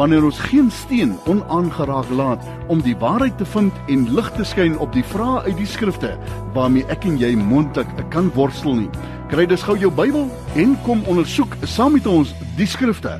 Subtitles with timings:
[0.00, 4.78] wanneer ons geen steen onaangeraak laat om die waarheid te vind en lig te skyn
[4.80, 6.14] op die vrae uit die skrifte
[6.56, 8.90] waarmee ek en jy mondelik kan worstel nie.
[9.28, 13.18] Kry dus gou jou Bybel en kom ondersoek saam met ons die skrifte.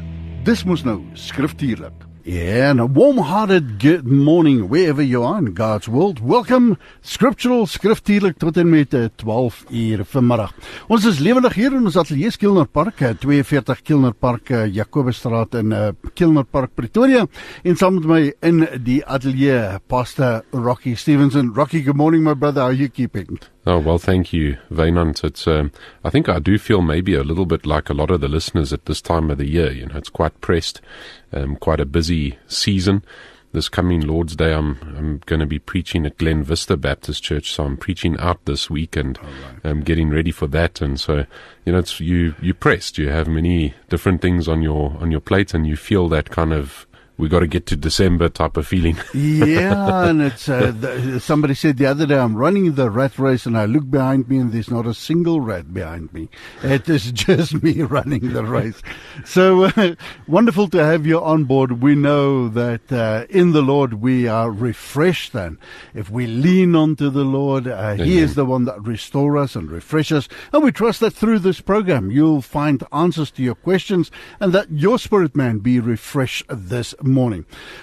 [0.49, 2.10] Dis mos nou skriftuurlik.
[2.23, 6.21] Yeah, and a warm-hearted good morning wherever you are in God's world.
[6.21, 10.53] Welcome, scriptural, skriftuurlik tot en met 12 eh, uur vanmiddag.
[10.93, 15.57] Ons is lewendig hier in ons ateljee Kilner Park, 42 eh, Kilner Park, eh, Jacobusstraat
[15.63, 17.25] in uh, Kilner Park, Pretoria.
[17.65, 21.55] En saam met my in die ateljee, Pastor Rocky Stevenson.
[21.57, 22.61] Rocky, good morning my brother.
[22.61, 23.41] How are you keeping?
[23.67, 25.23] Oh, well, thank you, Wynand.
[25.23, 25.71] It's, um,
[26.03, 28.73] I think I do feel maybe a little bit like a lot of the listeners
[28.73, 29.71] at this time of the year.
[29.71, 30.81] You know, it's quite pressed,
[31.33, 33.05] um, quite a busy season.
[33.53, 37.53] This coming Lord's Day, I'm, I'm going to be preaching at Glen Vista Baptist Church.
[37.53, 39.19] So I'm preaching out this week and
[39.65, 40.81] I'm um, getting ready for that.
[40.81, 41.27] And so,
[41.67, 42.97] you know, it's, you, you're pressed.
[42.97, 46.53] You have many different things on your, on your plate and you feel that kind
[46.53, 46.87] of
[47.21, 48.97] we got to get to December type of feeling.
[49.15, 53.45] yeah, and it's uh, the, somebody said the other day I'm running the rat race
[53.45, 56.31] and I look behind me and there's not a single rat behind me.
[56.63, 58.81] It is just me running the race.
[59.27, 59.95] So uh,
[60.27, 61.83] wonderful to have you on board.
[61.83, 65.35] We know that uh, in the Lord we are refreshed.
[65.35, 65.59] Then,
[65.95, 69.71] if we lean onto the Lord, uh, He is the one that restores us and
[69.71, 70.11] refreshes.
[70.11, 74.11] Us, and we trust that through this program you'll find answers to your questions
[74.41, 77.10] and that your spirit man be refreshed this morning.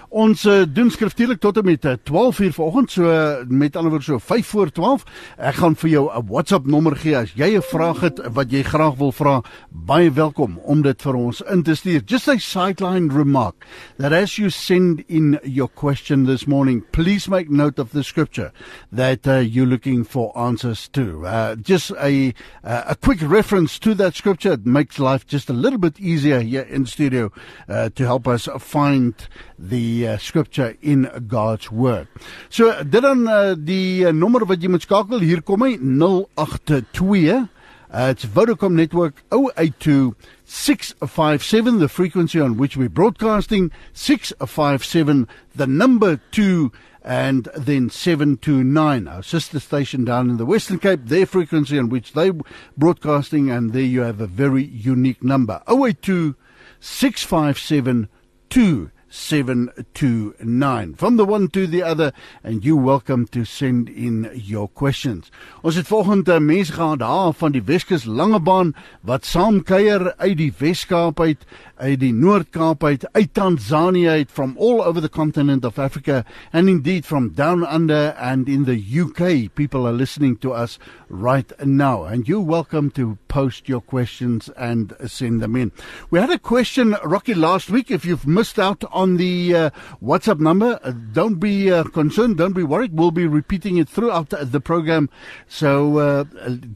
[0.10, 3.04] Ons uh, doen skriftelik tot en met 12 eh, uur vanoggend so
[3.48, 5.04] met ander woorde so 5 voor 12.
[5.38, 8.64] Ek gaan vir jou 'n WhatsApp nommer gee as jy 'n vraag het wat jy
[8.64, 9.42] graag wil vra.
[9.70, 12.02] Baie welkom om dit vir ons in te stuur.
[12.06, 13.66] Just a sideline remark
[13.98, 18.52] that as you send in your question this morning, please make note of the scripture
[18.92, 21.26] that uh, you're looking for answers to.
[21.26, 25.54] Uh, just a uh, a quick reference to that scripture it makes life just a
[25.54, 27.32] little bit easier here in studio
[27.70, 29.17] uh, to help us find
[29.58, 32.08] the uh, scripture in God's word.
[32.50, 37.48] So dit dan uh, die uh, nommer wat jy moet skakel hier kom hy 082
[37.90, 46.20] Uh, it's Vodacom Network 082 657, the frequency on which we're broadcasting, 657, the number
[46.32, 46.70] 2,
[47.02, 52.12] and then 729, our sister station down in the Western Cape, their frequency on which
[52.12, 52.36] they're
[52.76, 56.36] broadcasting, and there you have a very unique number 082
[56.82, 58.10] 657
[58.50, 58.92] 2.
[59.10, 62.12] 729 from the one to the other
[62.44, 65.32] and you welcome to send in your questions.
[65.62, 71.20] Ons het volgende mense gehad daar van die Weskus Langebaan wat saamkuier uit die Weskaap
[71.20, 71.46] uit
[71.78, 76.68] uit die Noord-Kaap uit uit Tanzania uit from all over the continent of Africa and
[76.68, 80.80] indeed from down under and in the UK people are listening to us
[81.10, 85.72] right now and you welcome to post your questions and send them in.
[86.10, 89.70] We had a question Rocky last week if you've missed out on the uh,
[90.02, 90.80] WhatsApp number.
[90.84, 92.38] Uh, don't be uh, concerned.
[92.38, 92.98] Don't be worried.
[92.98, 95.10] We'll be repeating it throughout the program.
[95.48, 96.24] So uh,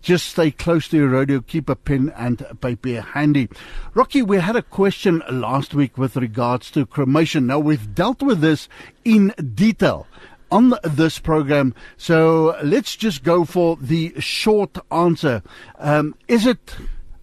[0.01, 1.41] just stay close to your radio.
[1.41, 3.49] Keep a pen and paper handy.
[3.95, 7.47] Rocky, we had a question last week with regards to cremation.
[7.47, 8.69] Now, we've dealt with this
[9.03, 10.05] in detail
[10.51, 11.73] on this program.
[11.97, 15.41] So let's just go for the short answer.
[15.79, 16.75] Um, is it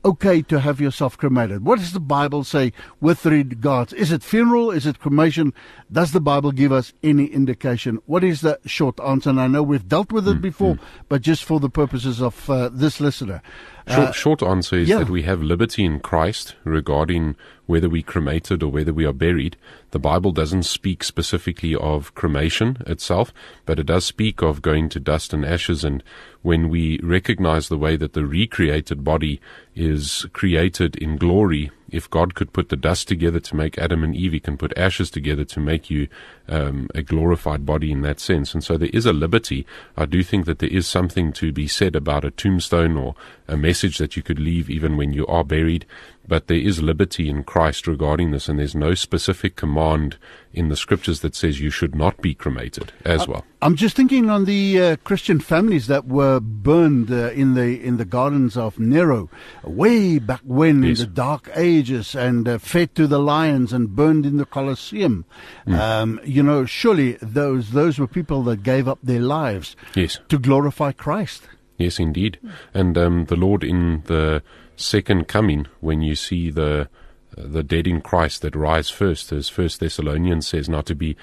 [0.04, 1.64] okay to have yourself cremated?
[1.64, 3.92] What does the Bible say with regards?
[3.92, 4.70] Is it funeral?
[4.70, 5.52] Is it cremation?
[5.90, 8.00] Does the Bible give us any indication?
[8.06, 9.30] What is the short answer?
[9.30, 10.80] And I know we've dealt with it mm, before, mm.
[11.08, 13.42] but just for the purposes of uh, this listener.
[13.88, 14.98] Short, uh, short answer is yeah.
[14.98, 19.56] that we have liberty in Christ regarding whether we cremated or whether we are buried.
[19.90, 23.32] The Bible doesn't speak specifically of cremation itself,
[23.66, 25.84] but it does speak of going to dust and ashes.
[25.84, 26.02] And
[26.42, 29.40] when we recognize the way that the recreated body
[29.74, 34.14] is created in glory, if God could put the dust together to make Adam and
[34.14, 36.08] Eve, He can put ashes together to make you
[36.48, 38.54] um, a glorified body in that sense.
[38.54, 39.66] And so there is a liberty.
[39.96, 43.14] I do think that there is something to be said about a tombstone or
[43.46, 45.86] a message that you could leave even when you are buried
[46.28, 50.18] but there is liberty in Christ regarding this, and there's no specific command
[50.52, 53.44] in the scriptures that says you should not be cremated as well.
[53.62, 57.96] I'm just thinking on the uh, Christian families that were burned uh, in the in
[57.96, 59.30] the gardens of Nero,
[59.64, 61.00] way back when yes.
[61.00, 65.24] in the Dark Ages, and uh, fed to the lions and burned in the Colosseum.
[65.66, 65.78] Mm.
[65.78, 70.18] Um, you know, surely those those were people that gave up their lives yes.
[70.28, 71.48] to glorify Christ.
[71.78, 72.38] Yes, indeed.
[72.74, 74.42] And um, the Lord in the
[74.78, 76.88] second coming, when you see the
[77.36, 81.16] the dead in Christ that rise first, as First Thessalonians says, not to be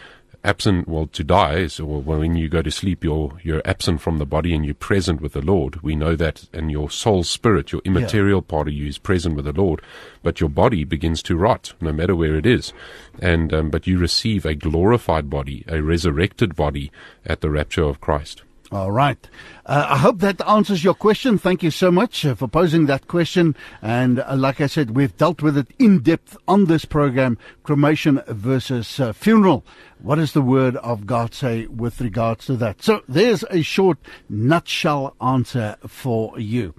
[0.46, 4.18] absent, well, to die, is, or when you go to sleep, you're you're absent from
[4.18, 5.81] the body and you're present with the Lord.
[5.81, 8.52] We know that, and your soul, spirit, your immaterial yeah.
[8.52, 9.81] part of you is present with the Lord,
[10.22, 12.72] but your body begins to rot, no matter where it is,
[13.19, 16.92] and um, but you receive a glorified body, a resurrected body,
[17.25, 18.44] at the rapture of Christ.
[18.71, 19.29] All right.
[19.65, 21.38] Uh, I hope that answers your question.
[21.38, 23.56] Thank you so much uh, for posing that question.
[23.81, 28.21] And uh, like I said, we've dealt with it in depth on this program cremation
[28.27, 29.63] versus uh, funeral.
[30.00, 32.81] What does the word of God say with regards to that?
[32.81, 36.73] So there's a short nutshell answer for you.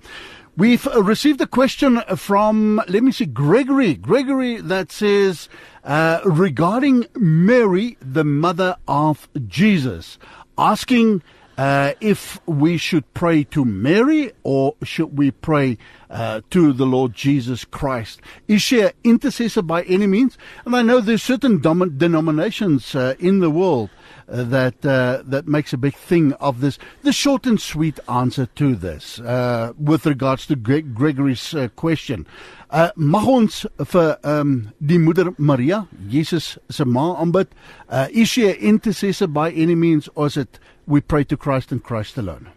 [0.57, 3.95] We've uh, received a question from, let me see, Gregory.
[3.95, 5.49] Gregory that says,
[5.85, 10.19] uh, regarding Mary, the mother of Jesus,
[10.59, 11.23] asking
[11.57, 15.79] uh, if we should pray to Mary or should we pray
[16.11, 18.21] uh, to the Lord Jesus Christ?
[18.47, 20.37] Is she an intercessor by any means?
[20.65, 23.91] And I know there's certain dom- denominations uh, in the world
[24.29, 26.79] uh, that uh, that makes a big thing of this.
[27.03, 32.27] The short and sweet answer to this, uh, with regards to Gre- Gregory's question,
[32.71, 37.49] uh, mag ons vir um, die moeder Maria, Jesus se ma aanbid?
[37.89, 41.73] Uh, is she an intercessor by any means or is it we pray to Christ
[41.73, 42.49] and Christ alone.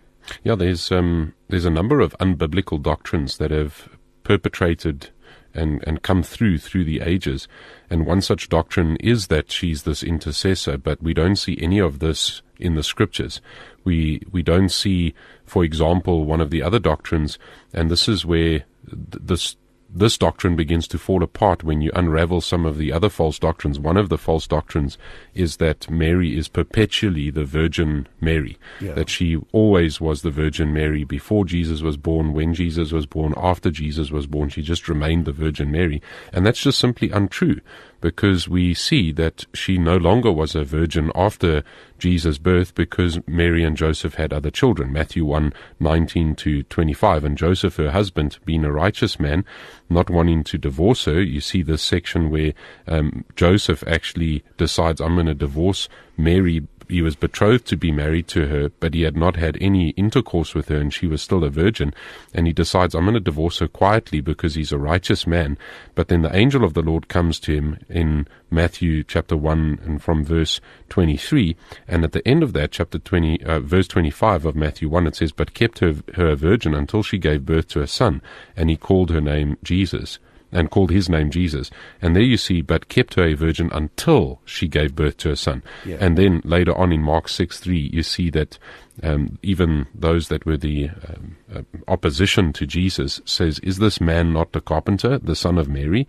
[0.43, 3.89] Yeah, there's um, there's a number of unbiblical doctrines that have
[4.23, 5.09] perpetrated
[5.53, 7.47] and, and come through through the ages.
[7.89, 11.99] And one such doctrine is that she's this intercessor, but we don't see any of
[11.99, 13.41] this in the scriptures.
[13.83, 15.13] We we don't see,
[15.45, 17.39] for example, one of the other doctrines,
[17.73, 19.55] and this is where this
[19.91, 23.79] this doctrine begins to fall apart when you unravel some of the other false doctrines.
[23.79, 24.97] One of the false doctrines
[25.33, 28.93] is that Mary is perpetually the Virgin Mary, yeah.
[28.93, 33.33] that she always was the Virgin Mary before Jesus was born, when Jesus was born,
[33.35, 34.49] after Jesus was born.
[34.49, 36.01] She just remained the Virgin Mary.
[36.31, 37.59] And that's just simply untrue
[38.01, 41.63] because we see that she no longer was a virgin after
[41.99, 44.91] Jesus' birth because Mary and Joseph had other children.
[44.91, 47.23] Matthew 1 19 to 25.
[47.23, 49.45] And Joseph, her husband, being a righteous man,
[49.89, 52.53] not wanting to divorce her, you see this section where
[52.87, 58.27] um, Joseph actually decides, I'm going to divorce Mary he was betrothed to be married
[58.29, 61.43] to her, but he had not had any intercourse with her, and she was still
[61.43, 61.93] a virgin.
[62.33, 65.57] And he decides, I'm going to divorce her quietly because he's a righteous man.
[65.93, 70.01] But then the angel of the Lord comes to him in Matthew chapter 1 and
[70.01, 70.59] from verse
[70.89, 71.55] 23.
[71.87, 75.15] And at the end of that, chapter 20, uh, verse 25 of Matthew 1, it
[75.15, 78.21] says, But kept her, her a virgin until she gave birth to a son,
[78.57, 80.17] and he called her name Jesus
[80.51, 81.69] and called his name Jesus.
[82.01, 85.35] And there you see, but kept her a virgin until she gave birth to a
[85.35, 85.63] son.
[85.85, 85.97] Yeah.
[85.99, 88.57] And then later on in Mark 6 3, you see that
[89.03, 94.33] um, even those that were the um, uh, opposition to Jesus says, Is this man
[94.33, 96.07] not the carpenter, the son of Mary,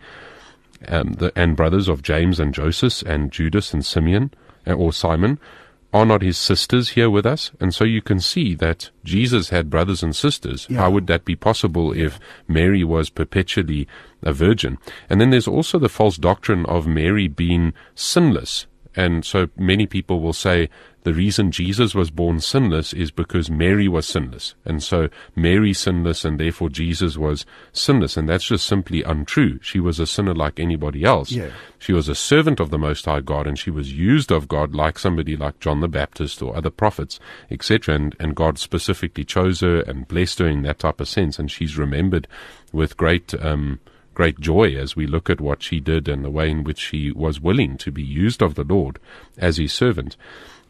[0.89, 4.33] um, the, and brothers of James and Joseph and Judas and Simeon,
[4.67, 5.39] uh, or Simon?
[5.93, 7.51] Are not his sisters here with us?
[7.61, 10.67] And so you can see that Jesus had brothers and sisters.
[10.71, 10.79] Yeah.
[10.79, 12.07] How would that be possible yeah.
[12.07, 13.89] if Mary was perpetually
[14.23, 14.79] a virgin?
[15.09, 18.67] And then there's also the false doctrine of Mary being sinless.
[18.97, 20.69] And so many people will say,
[21.03, 24.55] the reason Jesus was born sinless is because Mary was sinless.
[24.67, 28.19] And so Mary sinless and therefore Jesus was sinless.
[28.19, 29.59] And that's just simply untrue.
[29.63, 31.33] She was a sinner like anybody else.
[31.33, 31.51] Yeah.
[31.79, 34.75] She was a servant of the Most High God and she was used of God
[34.75, 37.19] like somebody like John the Baptist or other prophets,
[37.51, 37.95] etc.
[37.95, 41.39] And, and God specifically chose her and blessed her in that type of sense.
[41.39, 42.29] And she's remembered
[42.73, 43.81] with great, um,
[44.21, 47.11] great joy as we look at what she did and the way in which she
[47.11, 48.99] was willing to be used of the Lord
[49.39, 50.15] as his servant.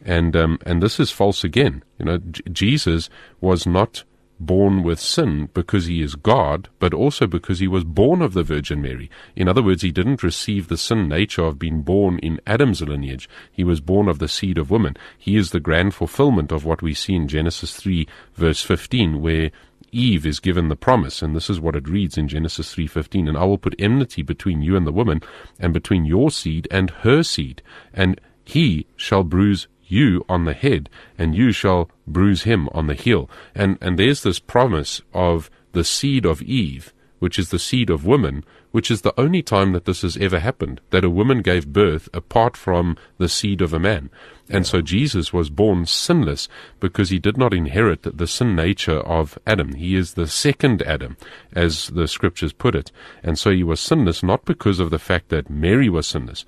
[0.05, 1.83] And um, and this is false again.
[1.99, 3.09] You know, J- Jesus
[3.41, 4.05] was not
[4.39, 8.41] born with sin because he is God, but also because he was born of the
[8.41, 9.11] Virgin Mary.
[9.35, 13.27] In other words, he didn't receive the sin nature of being born in Adam's lineage.
[13.51, 14.95] He was born of the seed of woman.
[15.17, 19.51] He is the grand fulfillment of what we see in Genesis 3 verse 15, where
[19.91, 23.37] Eve is given the promise, and this is what it reads in Genesis 3:15, and
[23.37, 25.21] I will put enmity between you and the woman,
[25.59, 27.61] and between your seed and her seed,
[27.93, 32.93] and he shall bruise you on the head, and you shall bruise him on the
[32.93, 33.29] heel.
[33.53, 38.05] And, and there's this promise of the seed of Eve, which is the seed of
[38.05, 41.73] woman, which is the only time that this has ever happened, that a woman gave
[41.73, 44.09] birth apart from the seed of a man.
[44.49, 46.49] And so Jesus was born sinless
[46.79, 49.75] because he did not inherit the sin nature of Adam.
[49.75, 51.15] He is the second Adam,
[51.53, 52.91] as the scriptures put it.
[53.23, 56.45] And so he was sinless not because of the fact that Mary was sinless.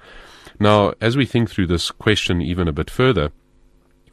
[0.60, 3.32] Now, as we think through this question even a bit further,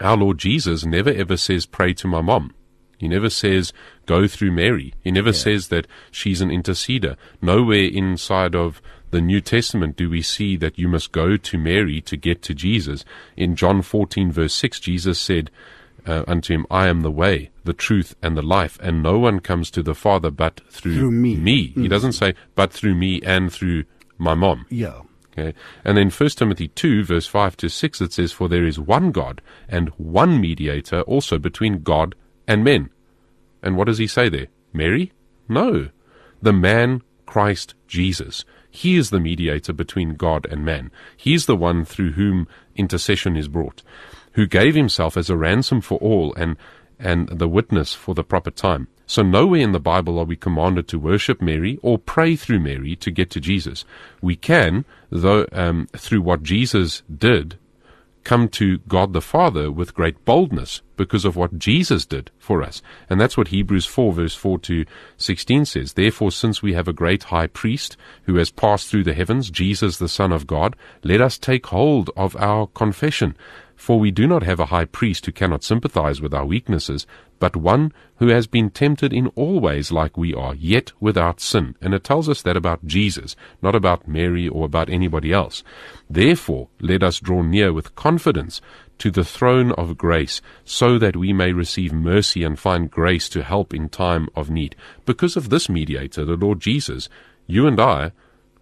[0.00, 2.54] our Lord Jesus never ever says, pray to my mom.
[3.00, 3.72] He never says,
[4.04, 4.92] go through Mary.
[5.02, 5.34] He never yeah.
[5.46, 7.16] says that she's an interceder.
[7.40, 12.02] Nowhere inside of the New Testament do we see that you must go to Mary
[12.02, 13.06] to get to Jesus.
[13.38, 15.50] In John 14, verse 6, Jesus said
[16.06, 19.40] uh, unto him, I am the way, the truth, and the life, and no one
[19.40, 21.36] comes to the Father but through, through me.
[21.36, 21.68] me.
[21.68, 21.82] Mm-hmm.
[21.82, 23.84] He doesn't say, but through me and through
[24.18, 24.66] my mom.
[24.68, 25.00] Yeah.
[25.32, 25.54] Okay.
[25.86, 29.10] And then 1 Timothy 2, verse 5 to 6, it says, For there is one
[29.10, 29.40] God
[29.70, 32.14] and one mediator also between God
[32.50, 32.90] and men.
[33.62, 34.48] And what does he say there?
[34.72, 35.12] Mary?
[35.48, 35.90] No.
[36.42, 38.44] The man Christ Jesus.
[38.68, 40.90] He is the mediator between God and man.
[41.16, 43.84] He is the one through whom intercession is brought,
[44.32, 46.56] who gave himself as a ransom for all and,
[46.98, 48.88] and the witness for the proper time.
[49.06, 52.96] So nowhere in the Bible are we commanded to worship Mary or pray through Mary
[52.96, 53.84] to get to Jesus.
[54.20, 57.59] We can, though, um, through what Jesus did,
[58.24, 62.82] come to God the Father with great boldness because of what Jesus did for us.
[63.08, 64.84] And that's what Hebrews 4 verse 4 to
[65.16, 65.92] 16 says.
[65.94, 69.98] Therefore, since we have a great high priest who has passed through the heavens, Jesus
[69.98, 73.36] the Son of God, let us take hold of our confession.
[73.76, 77.06] For we do not have a high priest who cannot sympathize with our weaknesses,
[77.40, 81.74] but one who has been tempted in all ways like we are, yet without sin.
[81.80, 85.64] And it tells us that about Jesus, not about Mary or about anybody else.
[86.08, 88.60] Therefore, let us draw near with confidence
[88.98, 93.42] to the throne of grace, so that we may receive mercy and find grace to
[93.42, 94.76] help in time of need.
[95.06, 97.08] Because of this mediator, the Lord Jesus,
[97.46, 98.12] you and I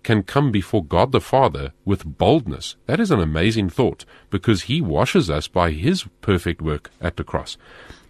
[0.04, 2.76] can come before God the Father with boldness.
[2.86, 7.24] That is an amazing thought because He washes us by His perfect work at the
[7.24, 7.58] cross.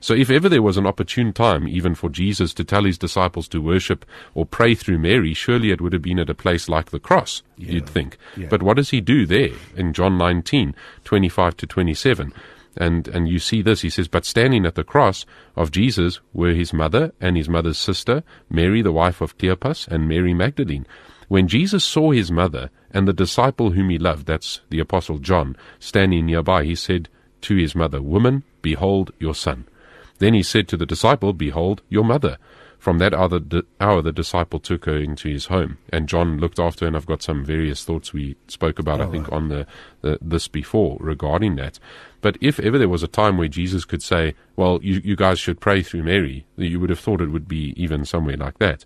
[0.00, 3.48] So if ever there was an opportune time even for Jesus to tell his disciples
[3.48, 6.90] to worship or pray through Mary, surely it would have been at a place like
[6.90, 7.72] the cross, yeah.
[7.72, 8.16] you'd think.
[8.36, 8.46] Yeah.
[8.48, 10.74] But what does he do there in John 19,
[11.04, 12.32] 25 to 27?
[12.76, 15.26] And, and you see this, he says, But standing at the cross
[15.56, 20.08] of Jesus were his mother and his mother's sister, Mary the wife of Cleopas, and
[20.08, 20.86] Mary Magdalene.
[21.26, 25.56] When Jesus saw his mother and the disciple whom he loved, that's the Apostle John,
[25.80, 27.08] standing nearby, he said
[27.42, 29.66] to his mother, Woman, behold your son.
[30.18, 32.38] Then he said to the disciple, Behold, your mother.
[32.78, 36.60] From that hour the, hour, the disciple took her into his home, and John looked
[36.60, 36.86] after her.
[36.86, 39.36] And I've got some various thoughts we spoke about, oh, I think, right.
[39.36, 39.66] on the,
[40.02, 41.80] the, this before regarding that.
[42.20, 45.40] But if ever there was a time where Jesus could say, "Well, you, you guys
[45.40, 48.84] should pray through Mary," you would have thought it would be even somewhere like that.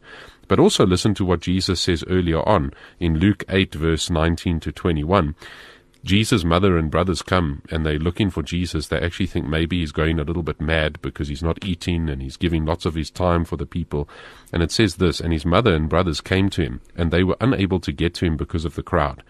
[0.49, 4.73] But also listen to what Jesus says earlier on in Luke eight, verse nineteen to
[4.73, 5.35] twenty-one.
[6.05, 8.89] Jesus' mother and brothers come and they're looking for Jesus.
[8.89, 12.21] They actually think maybe he's going a little bit mad because he's not eating and
[12.21, 14.09] he's giving lots of his time for the people.
[14.53, 17.37] And it says this, and his mother and brothers came to him, and they were
[17.41, 19.23] unable to get to him because of the crowd.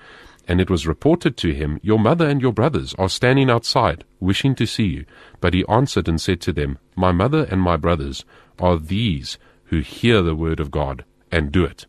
[0.48, 4.54] And it was reported to him, Your mother and your brothers are standing outside, wishing
[4.56, 5.04] to see you.
[5.40, 8.24] But he answered and said to them, My mother and my brothers
[8.58, 11.86] are these who hear the word of God and do it.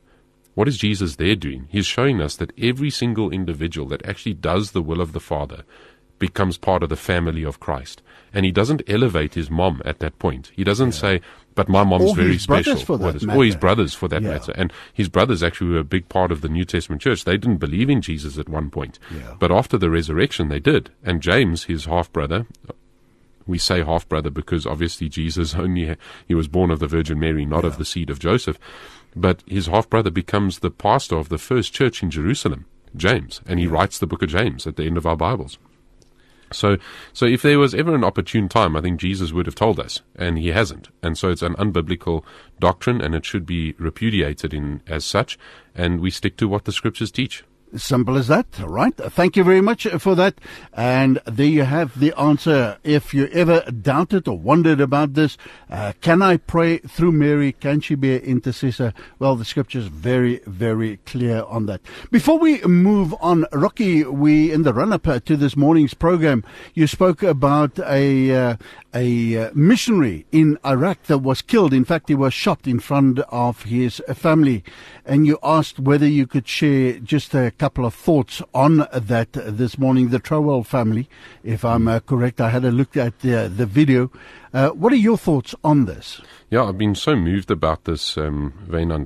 [0.56, 1.68] What is Jesus there doing?
[1.70, 5.64] He's showing us that every single individual that actually does the will of the Father
[6.20, 8.02] becomes part of the family of Christ.
[8.34, 10.52] And he doesn't elevate his mom at that point.
[10.56, 11.00] He doesn't yeah.
[11.00, 11.22] say,
[11.56, 12.78] but my mom's or very special.
[12.78, 14.30] For that or, or his brothers for that yeah.
[14.30, 14.54] matter.
[14.56, 17.26] And his brothers actually were a big part of the New Testament church.
[17.26, 19.00] They didn't believe in Jesus at one point.
[19.14, 19.36] Yeah.
[19.40, 20.92] But after the resurrection, they did.
[21.04, 22.48] And James, his half brother,
[23.46, 25.96] we say half brother because obviously Jesus only,
[26.28, 28.58] he was born of the Virgin Mary, not of the seed of Joseph.
[29.16, 32.66] But his half brother becomes the pastor of the first church in Jerusalem,
[32.96, 35.58] James, and he writes the book of James at the end of our Bibles.
[36.52, 36.78] So,
[37.14, 40.02] so if there was ever an opportune time, I think Jesus would have told us,
[40.16, 40.90] and he hasn't.
[41.02, 42.24] And so it's an unbiblical
[42.60, 45.38] doctrine, and it should be repudiated in as such,
[45.74, 47.44] and we stick to what the scriptures teach.
[47.76, 48.96] Simple as that, right?
[48.96, 50.36] Thank you very much for that.
[50.74, 52.78] And there you have the answer.
[52.84, 55.38] If you ever doubted or wondered about this,
[55.72, 57.52] uh, can I pray through Mary?
[57.52, 58.94] Can she be an intercessor?
[59.18, 61.82] Well, the scripture is very, very clear on that.
[62.12, 66.44] Before we move on, Rocky, we in the run up to this morning's program,
[66.76, 68.56] you spoke about a, uh,
[68.94, 71.74] a uh, missionary in Iraq that was killed.
[71.74, 74.64] In fact, he was shot in front of his family.
[75.06, 79.78] And you asked whether you could share just a couple of thoughts on that this
[79.78, 80.10] morning.
[80.10, 81.08] The Troell family,
[81.46, 84.12] if I'm uh, correct, I had a look at the, the video.
[84.54, 86.20] Uh, what are your thoughts on this?
[86.50, 88.54] Yeah, I've been so moved about this, um,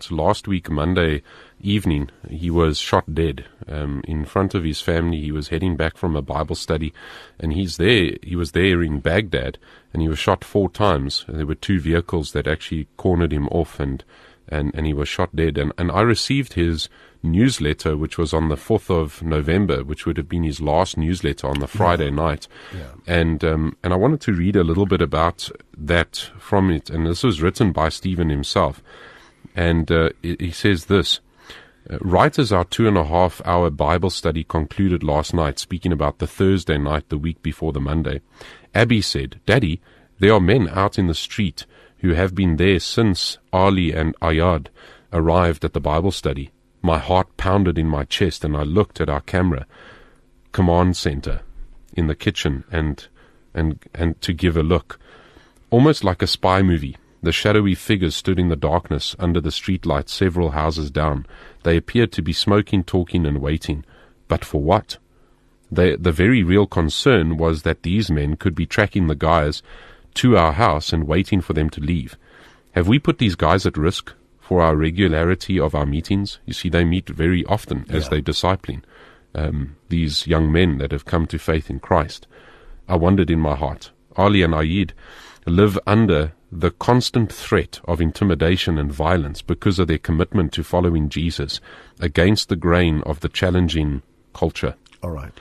[0.09, 1.21] Last week, Monday
[1.61, 5.21] evening, he was shot dead um, in front of his family.
[5.21, 6.93] He was heading back from a Bible study,
[7.39, 8.13] and he's there.
[8.23, 9.59] He was there in Baghdad,
[9.93, 11.25] and he was shot four times.
[11.27, 14.03] There were two vehicles that actually cornered him off, and
[14.49, 15.57] and, and he was shot dead.
[15.57, 16.89] And, and I received his
[17.23, 21.47] newsletter, which was on the 4th of November, which would have been his last newsletter
[21.47, 22.15] on the Friday yeah.
[22.15, 22.47] night.
[22.73, 22.91] Yeah.
[23.05, 26.89] And, um, and I wanted to read a little bit about that from it.
[26.89, 28.81] And this was written by Stephen himself.
[29.55, 31.19] And uh, he says this.
[31.89, 35.91] Uh, right as our two and a half hour Bible study concluded last night, speaking
[35.91, 38.21] about the Thursday night the week before the Monday,
[38.75, 39.81] Abby said, Daddy,
[40.19, 41.65] there are men out in the street
[41.99, 44.67] who have been there since Ali and Ayad
[45.11, 46.51] arrived at the Bible study.
[46.81, 49.65] My heart pounded in my chest, and I looked at our camera
[50.51, 51.41] command center
[51.93, 53.07] in the kitchen and
[53.53, 54.99] and and to give a look.
[55.69, 60.07] Almost like a spy movie, the shadowy figures stood in the darkness under the streetlight
[60.07, 61.25] several houses down.
[61.63, 63.83] They appeared to be smoking, talking, and waiting.
[64.27, 64.97] But for what?
[65.71, 69.61] They, the very real concern was that these men could be tracking the guys
[70.17, 72.17] to our house and waiting for them to leave.
[72.71, 76.39] Have we put these guys at risk for our regularity of our meetings?
[76.45, 78.09] You see, they meet very often as yeah.
[78.09, 78.83] they discipling
[79.36, 82.27] um, these young men that have come to faith in Christ.
[82.88, 84.91] I wondered in my heart, Ali and Ayid
[85.45, 91.09] live under the constant threat of intimidation and violence because of their commitment to following
[91.09, 91.59] Jesus
[92.00, 94.01] against the grain of the challenging
[94.33, 94.75] culture.
[95.03, 95.33] All right.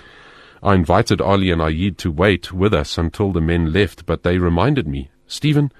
[0.62, 4.38] I invited Ali and Ayid to wait with us until the men left, but they
[4.38, 5.70] reminded me, Stephen,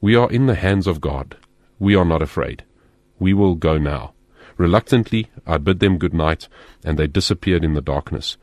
[0.00, 1.36] we are in the hands of God.
[1.78, 2.64] We are not afraid.
[3.18, 4.12] We will go now.
[4.56, 6.48] Reluctantly, I bid them good night,
[6.84, 8.36] and they disappeared in the darkness.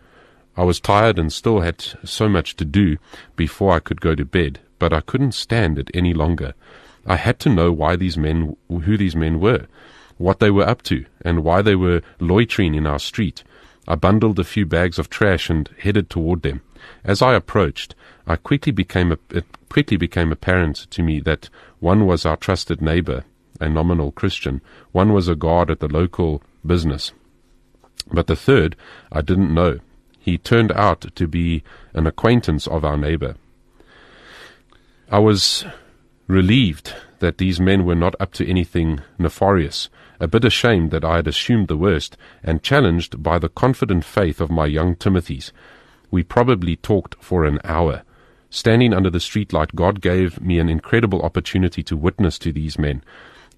[0.55, 2.97] I was tired and still had so much to do
[3.35, 6.53] before I could go to bed, but I couldn't stand it any longer.
[7.05, 9.67] I had to know why these men, who these men were,
[10.17, 13.43] what they were up to, and why they were loitering in our street.
[13.87, 16.61] I bundled a few bags of trash and headed toward them.
[17.03, 22.05] As I approached, I quickly became a, it quickly became apparent to me that one
[22.05, 23.23] was our trusted neighbor,
[23.59, 27.13] a nominal Christian, one was a guard at the local business,
[28.11, 28.75] but the third
[29.11, 29.79] I didn't know.
[30.19, 31.63] He turned out to be
[31.93, 33.35] an acquaintance of our neighbor.
[35.09, 35.65] I was
[36.27, 41.17] relieved that these men were not up to anything nefarious, a bit ashamed that I
[41.17, 45.51] had assumed the worst, and challenged by the confident faith of my young Timothys.
[46.09, 48.03] We probably talked for an hour.
[48.49, 53.03] Standing under the streetlight, God gave me an incredible opportunity to witness to these men.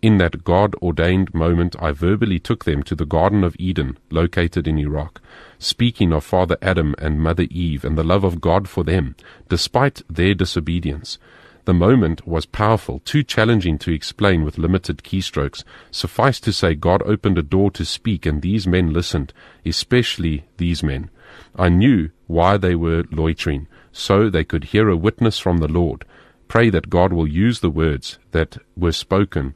[0.01, 4.65] In that God ordained moment, I verbally took them to the Garden of Eden, located
[4.65, 5.21] in Iraq,
[5.59, 9.15] speaking of Father Adam and Mother Eve and the love of God for them,
[9.49, 11.17] despite their disobedience.
[11.65, 15.63] The moment was powerful, too challenging to explain with limited keystrokes.
[15.91, 19.33] Suffice to say, God opened a door to speak, and these men listened,
[19.65, 21.09] especially these men.
[21.55, 26.05] I knew why they were loitering, so they could hear a witness from the Lord.
[26.47, 29.53] Pray that God will use the words that were spoken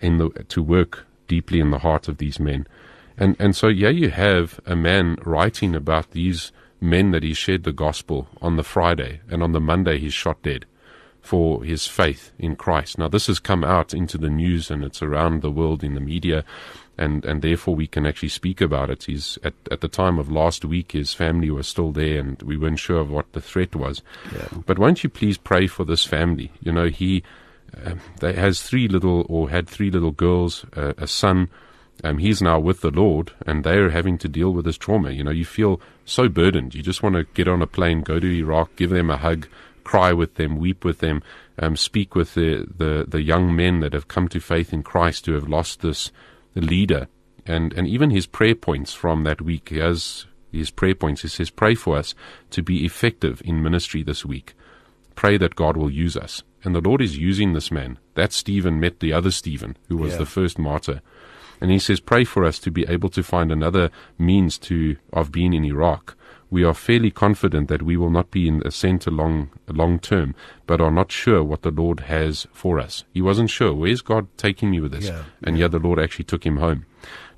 [0.00, 2.66] the, to work deeply in the heart of these men.
[3.16, 7.64] And, and so, yeah, you have a man writing about these men that he shared
[7.64, 10.66] the gospel on the Friday, and on the Monday he's shot dead
[11.26, 12.98] for his faith in Christ.
[12.98, 16.00] Now, this has come out into the news and it's around the world in the
[16.00, 16.44] media,
[16.96, 19.04] and, and therefore we can actually speak about it.
[19.04, 22.56] He's at, at the time of last week, his family was still there, and we
[22.56, 24.02] weren't sure of what the threat was.
[24.32, 24.48] Yeah.
[24.64, 26.52] But won't you please pray for this family?
[26.60, 27.24] You know, he
[27.84, 31.50] uh, has three little, or had three little girls, uh, a son.
[32.04, 35.10] Um, he's now with the Lord, and they are having to deal with this trauma.
[35.10, 36.74] You know, you feel so burdened.
[36.74, 39.48] You just want to get on a plane, go to Iraq, give them a hug,
[39.86, 41.22] cry with them, weep with them,
[41.60, 45.26] um, speak with the, the, the young men that have come to faith in Christ
[45.26, 46.10] who have lost this
[46.56, 47.06] leader.
[47.46, 51.22] And, and even his prayer points from that week, he has his prayer points.
[51.22, 52.16] He says, Pray for us
[52.50, 54.54] to be effective in ministry this week.
[55.14, 56.42] Pray that God will use us.
[56.64, 58.00] And the Lord is using this man.
[58.14, 60.18] That Stephen met the other Stephen, who was yeah.
[60.18, 61.00] the first martyr.
[61.60, 65.30] And he says, Pray for us to be able to find another means to of
[65.30, 66.15] being in Iraq
[66.50, 70.34] we are fairly confident that we will not be in the center long long term,
[70.66, 73.04] but are not sure what the Lord has for us.
[73.12, 73.74] He wasn't sure.
[73.74, 75.06] Where's God taking me with this?
[75.06, 75.64] Yeah, and yeah.
[75.64, 76.86] yet the Lord actually took him home.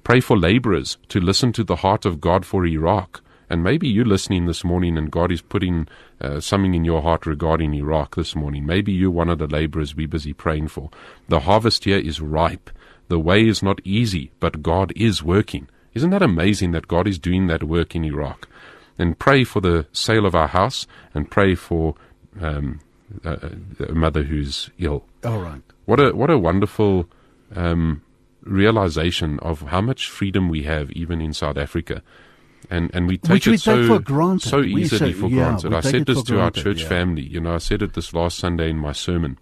[0.05, 3.23] Pray for laborers to listen to the heart of God for Iraq.
[3.51, 5.88] And maybe you're listening this morning and God is putting
[6.21, 8.66] uh, something in your heart regarding Iraq this morning.
[8.66, 10.90] Maybe you're one of the laborers we're busy praying for.
[11.29, 12.71] The harvest here is ripe.
[13.09, 15.68] The way is not easy, but God is working.
[15.94, 18.47] Isn't that amazing that God is doing that work in Iraq?
[18.99, 21.95] And pray for the sale of our house and pray for
[22.41, 22.81] um,
[23.25, 23.53] a,
[23.89, 25.05] a, mother who's ill.
[25.25, 25.63] All right.
[25.85, 27.09] What a what a wonderful
[27.55, 28.03] um,
[28.43, 32.03] realization of how much freedom we have even in South Africa.
[32.71, 34.49] And and we take Which it we so, take for granted.
[34.49, 35.75] so easily say- for yeah, granted.
[35.75, 36.89] I said this to our church yeah.
[36.89, 37.23] family.
[37.23, 39.39] You know, I said it this last Sunday in my sermon.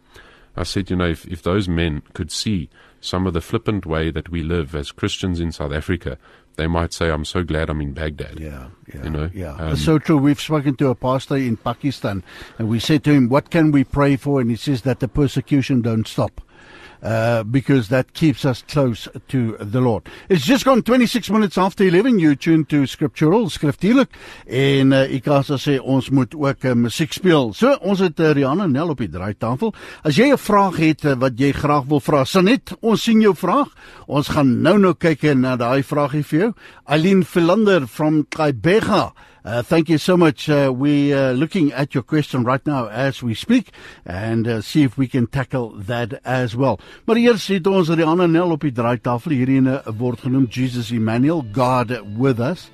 [0.57, 4.11] I said, you know, if, if those men could see some of the flippant way
[4.11, 6.18] that we live as Christians in South Africa,
[6.56, 8.40] they might say, I'm so glad I'm in Baghdad.
[8.40, 9.54] Yeah, yeah, You know, yeah.
[9.56, 10.16] um, so true.
[10.16, 12.24] We've spoken to a pastor in Pakistan,
[12.59, 15.09] and we said to him, "What can we pray for?" And he says that the
[15.09, 16.40] persecution don't stop.
[17.02, 20.09] Uh, because that keeps us close to the Lord.
[20.28, 22.18] It's just gone 26 minutes after 11.
[22.18, 24.09] You tune to Scriptural, skriftuurlik.
[24.46, 27.52] En uh, Ikasa sê ons moet ook uh, musiek speel.
[27.52, 29.74] So, ons het uh, Rihanna Nel op die draaitafel.
[30.02, 33.35] As jy 'n vraag het uh, wat jy graag wil vra, Sanet, ons sien jou
[33.37, 33.68] vraag.
[34.06, 36.52] Ons gaan nou-nou kyk na daai vraagie vir jou.
[36.88, 39.12] Eileen Philander from Kaibega.
[39.46, 40.48] Uh, thank you so much.
[40.48, 43.70] Uh, we are looking at your question right now as we speak
[44.04, 46.80] and uh, see if we can tackle that as well.
[47.06, 49.37] Maar eers het ons Riana Nel op die draaitafel.
[49.38, 52.72] Hierdie ene word genoem Jesus Emmanuel, God with us.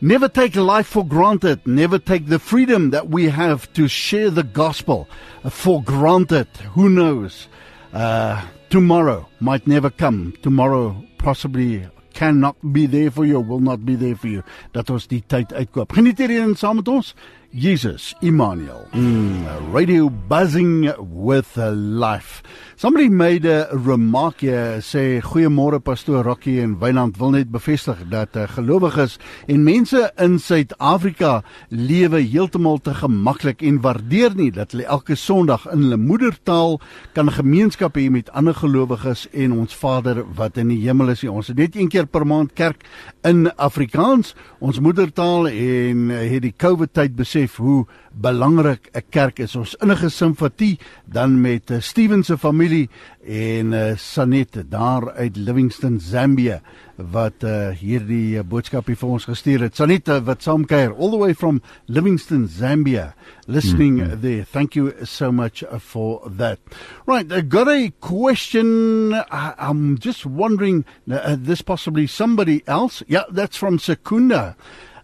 [0.00, 1.60] Never take life for granted.
[1.66, 5.06] Never take the freedom that we have to share the gospel
[5.44, 6.48] for granted.
[6.72, 7.48] Who knows?
[7.92, 10.32] Uh, tomorrow might never come.
[10.40, 14.42] Tomorrow possibly cannot be there for you, will not be there for you.
[14.72, 15.92] Dat ons die tyd uitkoop.
[15.96, 17.14] Geniet hierdie saam met ons.
[17.54, 18.88] Jesus, Emmanuel.
[18.92, 22.42] Mm, radio buzzing with life.
[22.76, 28.34] Somebody made a remark here, sê goeiemôre pastoor Rocky en Wynand wil net bevestig dat
[28.40, 34.88] uh, gelowiges en mense in Suid-Afrika lewe heeltemal te gemaklik en waardeer nie dat hulle
[34.88, 36.80] elke Sondag in hulle moedertaal
[37.12, 41.26] kan gemeenskap hê met ander gelowiges en ons Vader wat in die hemel is.
[41.28, 42.88] Ons het net een keer per maand kerk
[43.28, 49.38] in Afrikaans, ons moedertaal en uh, het die COVID tyd besef hoe belangrik 'n kerk
[49.38, 49.56] is.
[49.56, 52.88] Ons innige simpatie dan met uh, Steven se familie
[53.26, 56.60] en uh, Sanet daar uit Livingston, Zambia
[56.96, 59.76] wat uh, hierdie uh, boodskapie vir ons gestuur het.
[59.76, 63.14] Sanet uh, wat saamkuier all the way from Livingston, Zambia
[63.46, 64.20] listening mm -hmm.
[64.20, 64.44] there.
[64.44, 66.58] Thank you so much for that.
[67.06, 69.12] Right, I got a question.
[69.12, 73.04] I, I'm just wondering uh, this possibly somebody else.
[73.06, 74.56] Yeah, that's from Secunda.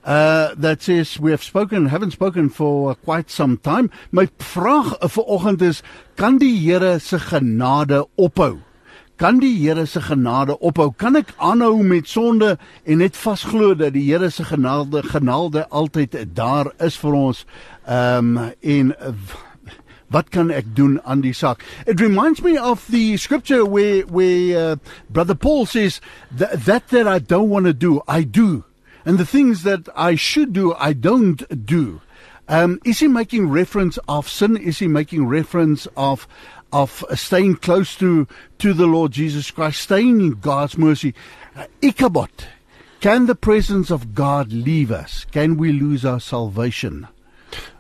[0.09, 3.91] Uh, that says we have spoken, haven't spoken for quite some time.
[4.11, 5.83] My vraag vanoggend is:
[6.17, 8.63] Kan die Here se genade ophou?
[9.19, 10.97] Kan die Here se genade ophou?
[10.97, 16.17] Kan ek aanhou met sonde en net vasglo dat die Here se genade genade altyd
[16.33, 17.45] daar is vir ons?
[17.85, 18.95] Ehm um, en
[20.09, 21.61] wat kan ek doen aan die saak?
[21.87, 24.77] It reminds me of the scripture where where uh,
[25.11, 26.01] brother Paul says
[26.33, 28.65] that that that I don't want to do, I do.
[29.09, 32.03] And the things that I should do, I don't do.
[32.47, 34.55] Um, is he making reference of sin?
[34.55, 36.29] Is he making reference of
[36.75, 41.15] of staying close to to the Lord Jesus Christ, staying in God's mercy?
[41.57, 42.29] Uh, Ichabod,
[43.01, 45.25] can the presence of God leave us?
[45.25, 47.09] Can we lose our salvation?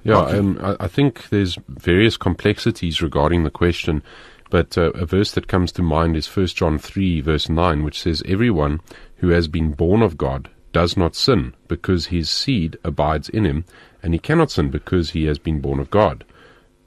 [0.04, 0.38] Yeah, Okay.
[0.38, 4.02] um, I, I think there's various complexities regarding the question,
[4.48, 8.00] but uh, a verse that comes to mind is 1 John 3, verse 9, which
[8.00, 8.80] says, Everyone
[9.16, 13.64] who has been born of God does not sin, because his seed abides in him,
[14.02, 16.24] and he cannot sin because he has been born of God.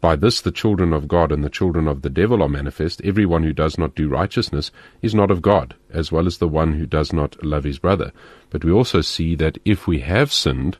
[0.01, 3.01] By this the children of God and the children of the devil are manifest.
[3.03, 4.71] Everyone who does not do righteousness
[5.03, 8.11] is not of God, as well as the one who does not love his brother.
[8.49, 10.79] But we also see that if we have sinned,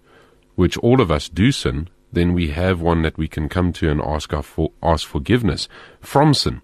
[0.55, 3.89] which all of us do sin, then we have one that we can come to
[3.89, 5.69] and ask for, ask forgiveness
[6.01, 6.61] from sin.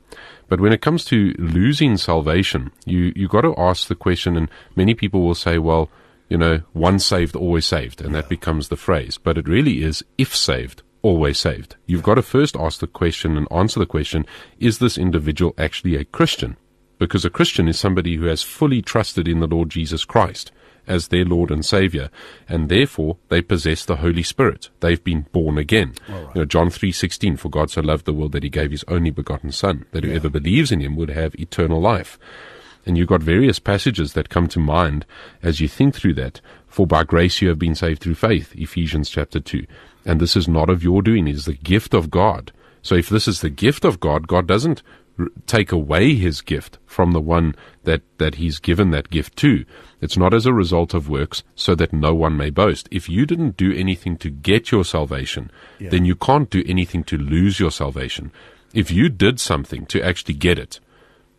[0.49, 4.49] But when it comes to losing salvation, you you got to ask the question, and
[4.75, 5.89] many people will say, well,
[6.29, 9.17] you know, once saved, always saved, and that becomes the phrase.
[9.17, 11.75] But it really is, if saved, always saved.
[11.85, 14.25] You've got to first ask the question and answer the question:
[14.59, 16.57] Is this individual actually a Christian?
[16.99, 20.51] Because a Christian is somebody who has fully trusted in the Lord Jesus Christ
[20.87, 22.09] as their Lord and Savior,
[22.47, 24.69] and therefore they possess the Holy Spirit.
[24.79, 25.93] They've been born again.
[26.33, 28.85] You know, John three sixteen, for God so loved the world that he gave his
[28.87, 32.17] only begotten Son, that whoever believes in him would have eternal life.
[32.87, 35.05] And you've got various passages that come to mind
[35.43, 36.39] as you think through that.
[36.67, 39.67] For by grace you have been saved through faith, Ephesians chapter 2.
[40.05, 42.53] And this is not of your doing, it is the gift of God.
[42.81, 44.83] So if this is the gift of God, God doesn't
[45.19, 49.65] r- take away his gift from the one that, that he's given that gift to.
[49.99, 52.87] It's not as a result of works, so that no one may boast.
[52.89, 55.51] If you didn't do anything to get your salvation,
[55.89, 58.31] then you can't do anything to lose your salvation.
[58.73, 60.79] If you did something to actually get it,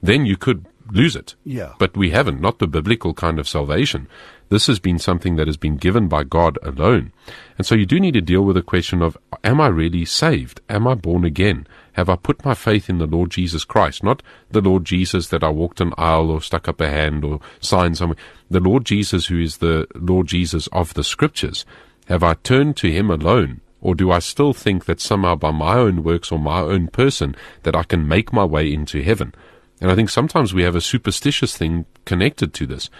[0.03, 1.35] then you could lose it.
[1.45, 1.75] Yeah.
[1.79, 4.09] But we haven't, not the biblical kind of salvation.
[4.49, 7.13] This has been something that has been given by God alone.
[7.59, 10.61] And so you do need to deal with the question of, am I really saved?
[10.69, 11.67] Am I born again?
[11.93, 14.03] Have I put my faith in the Lord Jesus Christ?
[14.03, 17.41] Not the Lord Jesus that I walked an aisle or stuck up a hand or
[17.61, 18.17] signed somewhere.
[18.51, 21.67] The Lord Jesus who is the Lord Jesus of the scriptures.
[22.07, 23.61] Have I turned to him alone?
[23.81, 27.37] Or do I still think that somehow by my own works or my own person
[27.63, 29.35] that I can make my way into heaven?
[29.81, 32.91] And I think sometimes we have a superstitious thing connected to this,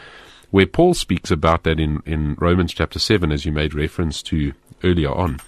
[0.51, 4.53] where Paul speaks about that in, in Romans chapter 7, as you made reference to
[4.85, 5.41] earlier on.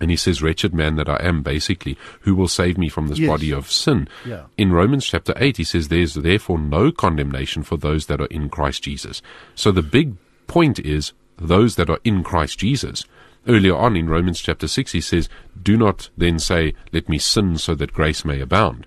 [0.00, 3.18] And he says, Wretched man that I am, basically, who will save me from this
[3.18, 3.28] yes.
[3.28, 4.08] body of sin?
[4.24, 4.46] Yeah.
[4.56, 8.48] In Romans chapter 8, he says, There's therefore no condemnation for those that are in
[8.48, 9.22] Christ Jesus.
[9.54, 13.04] So the big point is those that are in Christ Jesus.
[13.46, 15.28] Earlier on in Romans chapter 6, he says,
[15.60, 18.86] Do not then say, Let me sin so that grace may abound.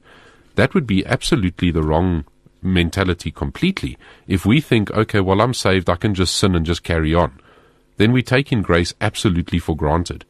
[0.56, 2.26] That would be absolutely the wrong
[2.62, 3.98] mentality completely.
[4.28, 7.40] If we think, okay, well, I'm saved, I can just sin and just carry on,
[7.98, 10.26] then we take in grace absolutely for granted.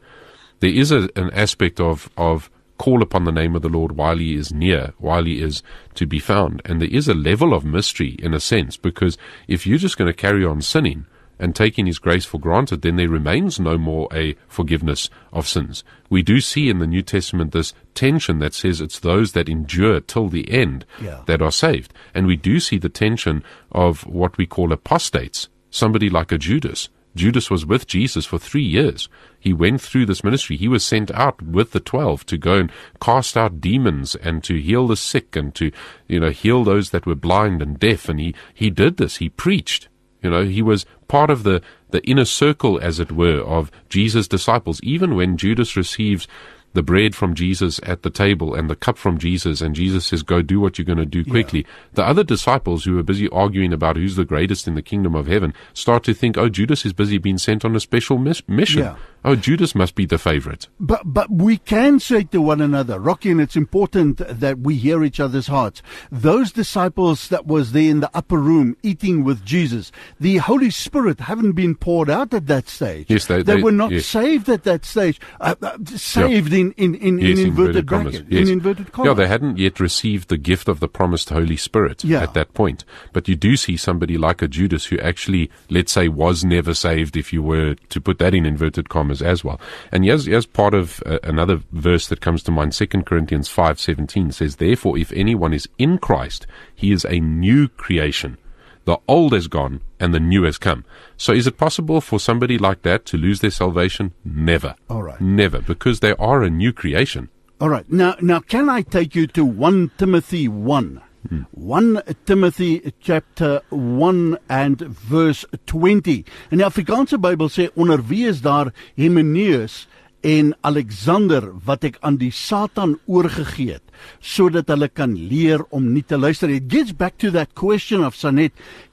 [0.60, 4.18] There is a, an aspect of, of call upon the name of the Lord while
[4.18, 5.62] he is near, while he is
[5.94, 6.62] to be found.
[6.64, 9.16] And there is a level of mystery in a sense, because
[9.48, 11.06] if you're just going to carry on sinning,
[11.38, 15.84] and taking his grace for granted, then there remains no more a forgiveness of sins.
[16.08, 20.00] We do see in the New Testament this tension that says it's those that endure
[20.00, 21.22] till the end yeah.
[21.26, 21.92] that are saved.
[22.14, 26.88] And we do see the tension of what we call apostates, somebody like a Judas.
[27.14, 29.08] Judas was with Jesus for three years.
[29.40, 30.56] He went through this ministry.
[30.56, 32.70] He was sent out with the twelve to go and
[33.00, 35.72] cast out demons and to heal the sick and to,
[36.06, 38.10] you know, heal those that were blind and deaf.
[38.10, 39.16] And he, he did this.
[39.16, 39.88] He preached.
[40.26, 44.26] You know, he was part of the, the inner circle, as it were, of Jesus'
[44.26, 44.80] disciples.
[44.82, 46.26] Even when Judas receives
[46.72, 50.24] the bread from Jesus at the table and the cup from Jesus, and Jesus says,
[50.24, 51.60] Go do what you're going to do quickly.
[51.60, 51.66] Yeah.
[51.94, 55.28] The other disciples who are busy arguing about who's the greatest in the kingdom of
[55.28, 58.82] heaven start to think, Oh, Judas is busy being sent on a special mis- mission.
[58.82, 58.96] Yeah.
[59.26, 60.68] Oh, Judas must be the favorite.
[60.78, 65.02] But but we can say to one another, Rocky, and it's important that we hear
[65.02, 65.82] each other's hearts.
[66.12, 71.18] Those disciples that was there in the upper room eating with Jesus, the Holy Spirit
[71.18, 73.06] haven't been poured out at that stage.
[73.08, 74.06] Yes, they, they, they were not yes.
[74.06, 75.20] saved at that stage.
[75.40, 78.24] Uh, uh, saved in in in, yes, in inverted, inverted brackets.
[78.28, 78.46] Yes.
[78.46, 79.08] In inverted commas.
[79.08, 82.22] Yeah, they hadn't yet received the gift of the promised Holy Spirit Yeah.
[82.22, 82.84] at that point.
[83.12, 87.16] But you do see somebody like a Judas who actually, let's say, was never saved,
[87.16, 89.60] if you were to put that in inverted commas as well.
[89.92, 92.72] And here's, here's part of uh, another verse that comes to mind.
[92.72, 98.38] 2 Corinthians 5.17 says, Therefore, if anyone is in Christ, he is a new creation.
[98.86, 100.84] The old is gone and the new has come.
[101.16, 104.12] So is it possible for somebody like that to lose their salvation?
[104.24, 104.76] Never.
[104.88, 105.20] All right.
[105.20, 107.28] Never, because they are a new creation.
[107.60, 107.90] All right.
[107.90, 111.02] Now, now, can I take you to 1 Timothy 1?
[111.50, 116.24] 1 Timothy chapter 1 and verse 20.
[116.50, 119.86] En die Afrikaanse Bybel sê onder wie is daar Hymenaeus
[120.26, 123.82] en Alexander wat ek aan die Satan oorgegee het
[124.20, 126.50] sodat hulle kan leer om nie te luister.
[126.50, 128.52] It gets back to that question of Sanet,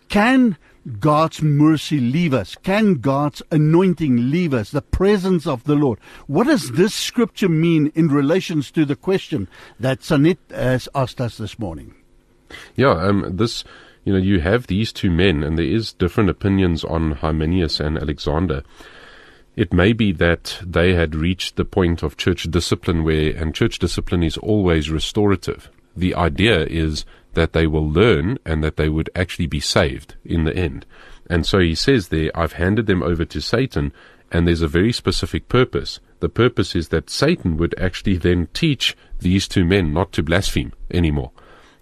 [0.10, 0.56] can
[1.00, 2.56] God's mercy leave us?
[2.62, 4.72] Can God's anointing leave us?
[4.72, 6.00] The presence of the Lord.
[6.28, 9.48] What does this scripture mean in relations to the question
[9.80, 11.96] that Sanet has asked us this morning?
[12.76, 13.64] Yeah, um, this,
[14.04, 17.98] you know, you have these two men, and there is different opinions on Hymenaeus and
[17.98, 18.64] Alexander.
[19.56, 23.78] It may be that they had reached the point of church discipline where, and church
[23.78, 25.70] discipline is always restorative.
[25.96, 30.44] The idea is that they will learn and that they would actually be saved in
[30.44, 30.86] the end.
[31.30, 33.94] And so he says there, I've handed them over to Satan,
[34.32, 36.00] and there's a very specific purpose.
[36.20, 40.74] The purpose is that Satan would actually then teach these two men not to blaspheme
[40.92, 41.32] anymore.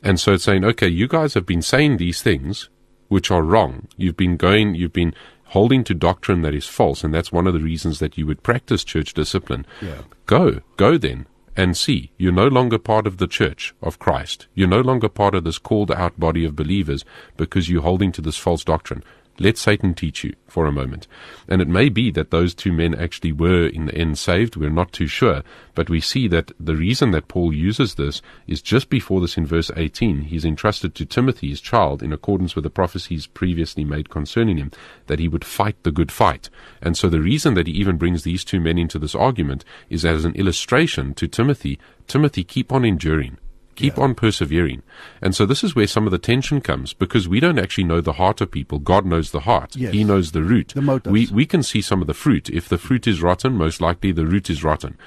[0.03, 2.69] And so it's saying, okay, you guys have been saying these things
[3.07, 3.87] which are wrong.
[3.97, 5.13] You've been going, you've been
[5.45, 8.41] holding to doctrine that is false, and that's one of the reasons that you would
[8.41, 9.65] practice church discipline.
[9.81, 10.03] Yeah.
[10.25, 12.11] Go, go then and see.
[12.17, 14.47] You're no longer part of the church of Christ.
[14.55, 17.03] You're no longer part of this called out body of believers
[17.35, 19.03] because you're holding to this false doctrine.
[19.39, 21.07] Let Satan teach you for a moment.
[21.47, 24.55] And it may be that those two men actually were in the end saved.
[24.55, 25.41] We're not too sure.
[25.73, 29.45] But we see that the reason that Paul uses this is just before this in
[29.45, 30.23] verse 18.
[30.23, 34.71] He's entrusted to Timothy, his child, in accordance with the prophecies previously made concerning him,
[35.07, 36.49] that he would fight the good fight.
[36.81, 40.05] And so the reason that he even brings these two men into this argument is
[40.05, 41.79] as an illustration to Timothy.
[42.07, 43.37] Timothy, keep on enduring.
[43.81, 44.03] Keep Yeah.
[44.03, 44.81] on persevering.
[45.21, 48.01] And so this is where some of the tension comes because we don't actually know
[48.01, 48.79] the heart of people.
[48.79, 49.75] God knows the heart.
[49.75, 49.93] Yes.
[49.93, 50.69] He knows the root.
[50.75, 51.11] The motives.
[51.11, 52.49] We, we can see some of the fruit.
[52.49, 54.97] If the fruit is rotten, most likely the root is rotten.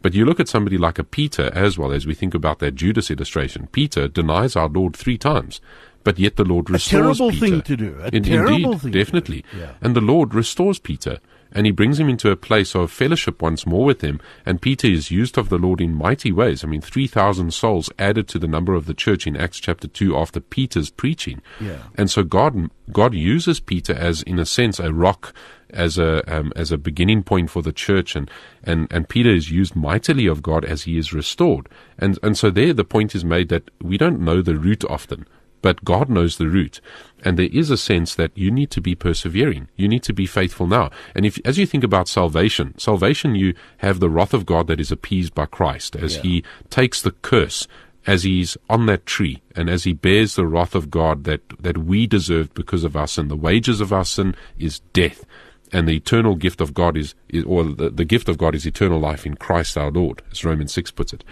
[0.00, 2.74] But you look at somebody like a Peter as well as we think about that
[2.74, 3.68] Judas illustration.
[3.70, 5.60] Peter denies our Lord three times.
[6.04, 7.28] but yet the Lord restores Peter.
[7.28, 7.46] a terrible Peter.
[7.46, 7.96] thing to do.
[8.02, 8.90] A In, terrible indeed, thing.
[8.90, 9.44] definitely.
[9.56, 9.74] Yeah.
[9.80, 11.20] And the Lord restores Peter.
[11.52, 14.20] And he brings him into a place of fellowship once more with him.
[14.46, 16.64] And Peter is used of the Lord in mighty ways.
[16.64, 20.16] I mean, 3,000 souls added to the number of the church in Acts chapter 2
[20.16, 21.42] after Peter's preaching.
[21.60, 21.82] Yeah.
[21.94, 25.34] And so God, God uses Peter as, in a sense, a rock,
[25.70, 28.16] as a, um, as a beginning point for the church.
[28.16, 28.30] And,
[28.64, 31.68] and, and Peter is used mightily of God as he is restored.
[31.98, 35.26] And, and so there the point is made that we don't know the root often
[35.62, 36.80] but God knows the root.
[37.24, 39.68] And there is a sense that you need to be persevering.
[39.76, 40.90] You need to be faithful now.
[41.14, 44.80] And if, as you think about salvation, salvation, you have the wrath of God that
[44.80, 46.22] is appeased by Christ as Yeah.
[46.22, 47.68] he takes the curse
[48.04, 51.78] as he's on that tree and as he bears the wrath of God that, that
[51.78, 53.28] we deserved because of our sin.
[53.28, 55.24] The wages of our sin is death.
[55.72, 58.66] And the eternal gift of God is, is or the, the gift of God is
[58.66, 61.24] eternal life in Christ our Lord, as Romans 6 puts it.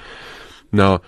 [0.73, 1.01] Now,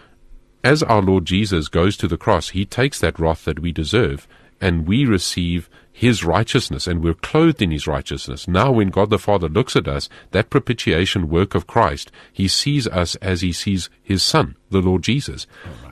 [0.65, 4.29] as our Lord Jesus goes to the cross, he takes that wrath that we deserve,
[4.63, 8.49] and we receive his righteousness, and we're clothed in his righteousness.
[8.49, 12.89] Now, when God the Father looks at us, that propitiation work of Christ, he sees
[12.89, 15.47] us as he sees his Son, the Lord Jesus.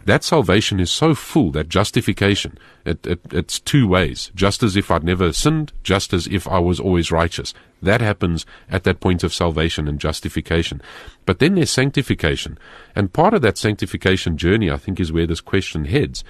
[0.07, 2.57] That salvation is so full, that justification,
[2.87, 4.33] it, it, it's two ways.
[4.35, 7.53] Just as if I'd never sinned, just as if I was always righteous.
[7.83, 10.81] That happens at that point of salvation and justification.
[11.27, 12.59] But then there's sanctification.
[12.97, 16.25] And part of that sanctification journey, I think, is where this question heads.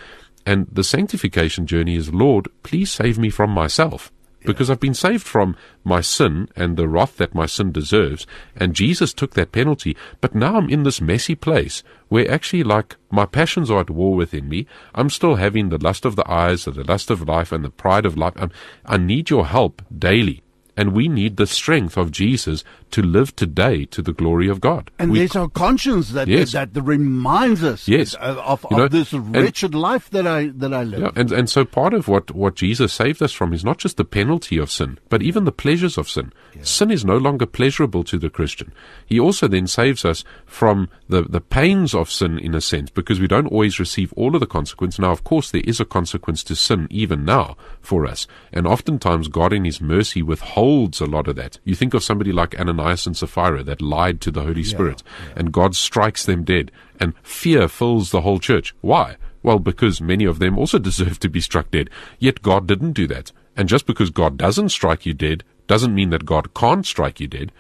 [0.47, 4.11] And the sanctification journey is, Lord, please save me from myself.
[4.43, 8.27] Because I've been saved from my sin and the wrath that my sin deserves.
[8.57, 9.95] And Jesus took that penalty.
[10.23, 14.15] But now I'm in this messy place where actually, like, my passions are at war
[14.15, 14.67] within me.
[14.95, 18.07] I'm still having the lust of the eyes, the lust of life, and the pride
[18.07, 18.33] of life.
[18.37, 18.51] I'm,
[18.87, 20.43] I need your help daily.
[20.81, 24.91] And we need the strength of Jesus to live today to the glory of God.
[24.99, 26.53] And we, there's our conscience that, Yes.
[26.53, 28.15] that reminds us Yes.
[28.15, 31.01] of, of, You know, this and- wretched life that I that I live.
[31.01, 33.97] Yeah, and, and so part of what, what Jesus saved us from is not just
[33.99, 36.33] the penalty of sin, but even the pleasures of sin.
[36.63, 38.73] Sin is no longer pleasurable to the Christian.
[39.07, 43.21] He also then saves us from the, the pains of sin in a sense, because
[43.21, 44.99] we don't always receive all of the consequence.
[44.99, 48.27] Now, of course, there is a consequence to sin even now for us.
[48.53, 51.59] And oftentimes God in His mercy withholds a lot of that.
[51.65, 55.03] You think of somebody like Ananias and Sapphira that lied to the Holy Spirit,
[55.35, 58.75] and God strikes them dead, and fear fills the whole church.
[58.81, 59.17] Why?
[59.43, 61.91] Well, because many of them also deserve to be struck dead.
[62.19, 63.33] Yet God didn't do that.
[63.57, 67.27] And just because God doesn't strike you dead doesn't mean that God can't strike you
[67.27, 67.53] dead.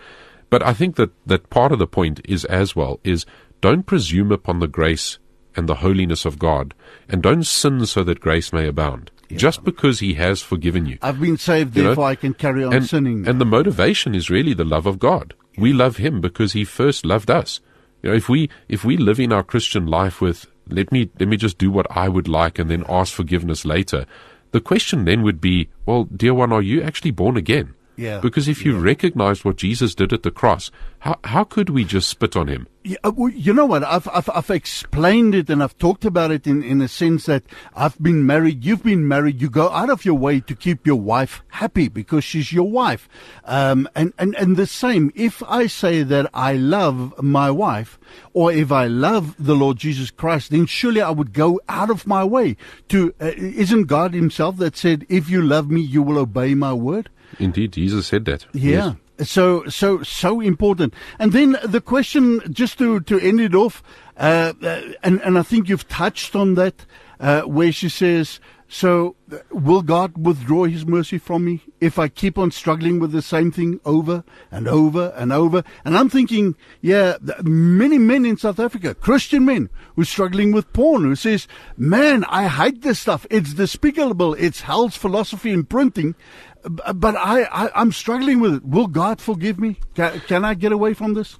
[0.48, 3.26] But I think that, that part of the point is as well is
[3.60, 5.18] don't presume upon the grace
[5.56, 6.74] and the holiness of God
[7.08, 9.10] and don't sin so that grace may abound.
[9.36, 10.98] Just because he has forgiven you.
[11.02, 13.28] I've been saved, You know, therefore I can carry on and, sinning.
[13.28, 15.34] and the motivation is really the love of God.
[15.56, 17.60] We love Him because He first loved us.
[18.02, 21.28] You know, if we if we live in our Christian life with let me let
[21.28, 24.06] me just do what I would like and then ask forgiveness later,
[24.52, 27.74] the question then would be, well, dear one, are you actually born again?
[28.00, 28.20] Yeah.
[28.20, 32.08] Because if you recognized what Jesus did at the cross, how how could we just
[32.08, 32.66] spit on Him?
[32.82, 33.84] Yeah, uh, well, you know what?
[33.84, 37.42] I've, I've I've explained it and I've talked about it in in a sense that
[37.76, 38.64] I've been married.
[38.64, 39.42] You've been married.
[39.42, 43.06] You go out of your way to keep your wife happy because she's your wife.
[43.44, 45.12] Um, and and and the same.
[45.14, 47.98] If I say that I love my wife,
[48.32, 52.06] or if I love the Lord Jesus Christ, then surely I would go out of
[52.06, 52.56] my way
[52.88, 53.12] to.
[53.20, 57.10] Uh, isn't God Himself that said, "If you love me, you will obey my word"?
[57.38, 58.46] Indeed, Jesus said that.
[58.52, 58.94] Yeah.
[59.18, 59.30] Yes.
[59.30, 60.94] So, so, so important.
[61.18, 63.82] And then the question, just to, to end it off,
[64.16, 66.86] uh, uh, and, and I think you've touched on that,
[67.20, 68.40] uh, where she says,
[68.72, 69.16] so
[69.50, 73.50] will God withdraw his mercy from me if I keep on struggling with the same
[73.50, 75.64] thing over and over and over?
[75.84, 81.02] And I'm thinking, yeah, many men in South Africa, Christian men who're struggling with porn,
[81.02, 83.26] who says, man, I hate this stuff.
[83.28, 84.34] It's despicable.
[84.34, 86.14] It's hell's philosophy in printing.
[86.62, 88.64] But I, I, I'm struggling with it.
[88.64, 89.78] Will God forgive me?
[89.94, 91.38] Can, can I get away from this?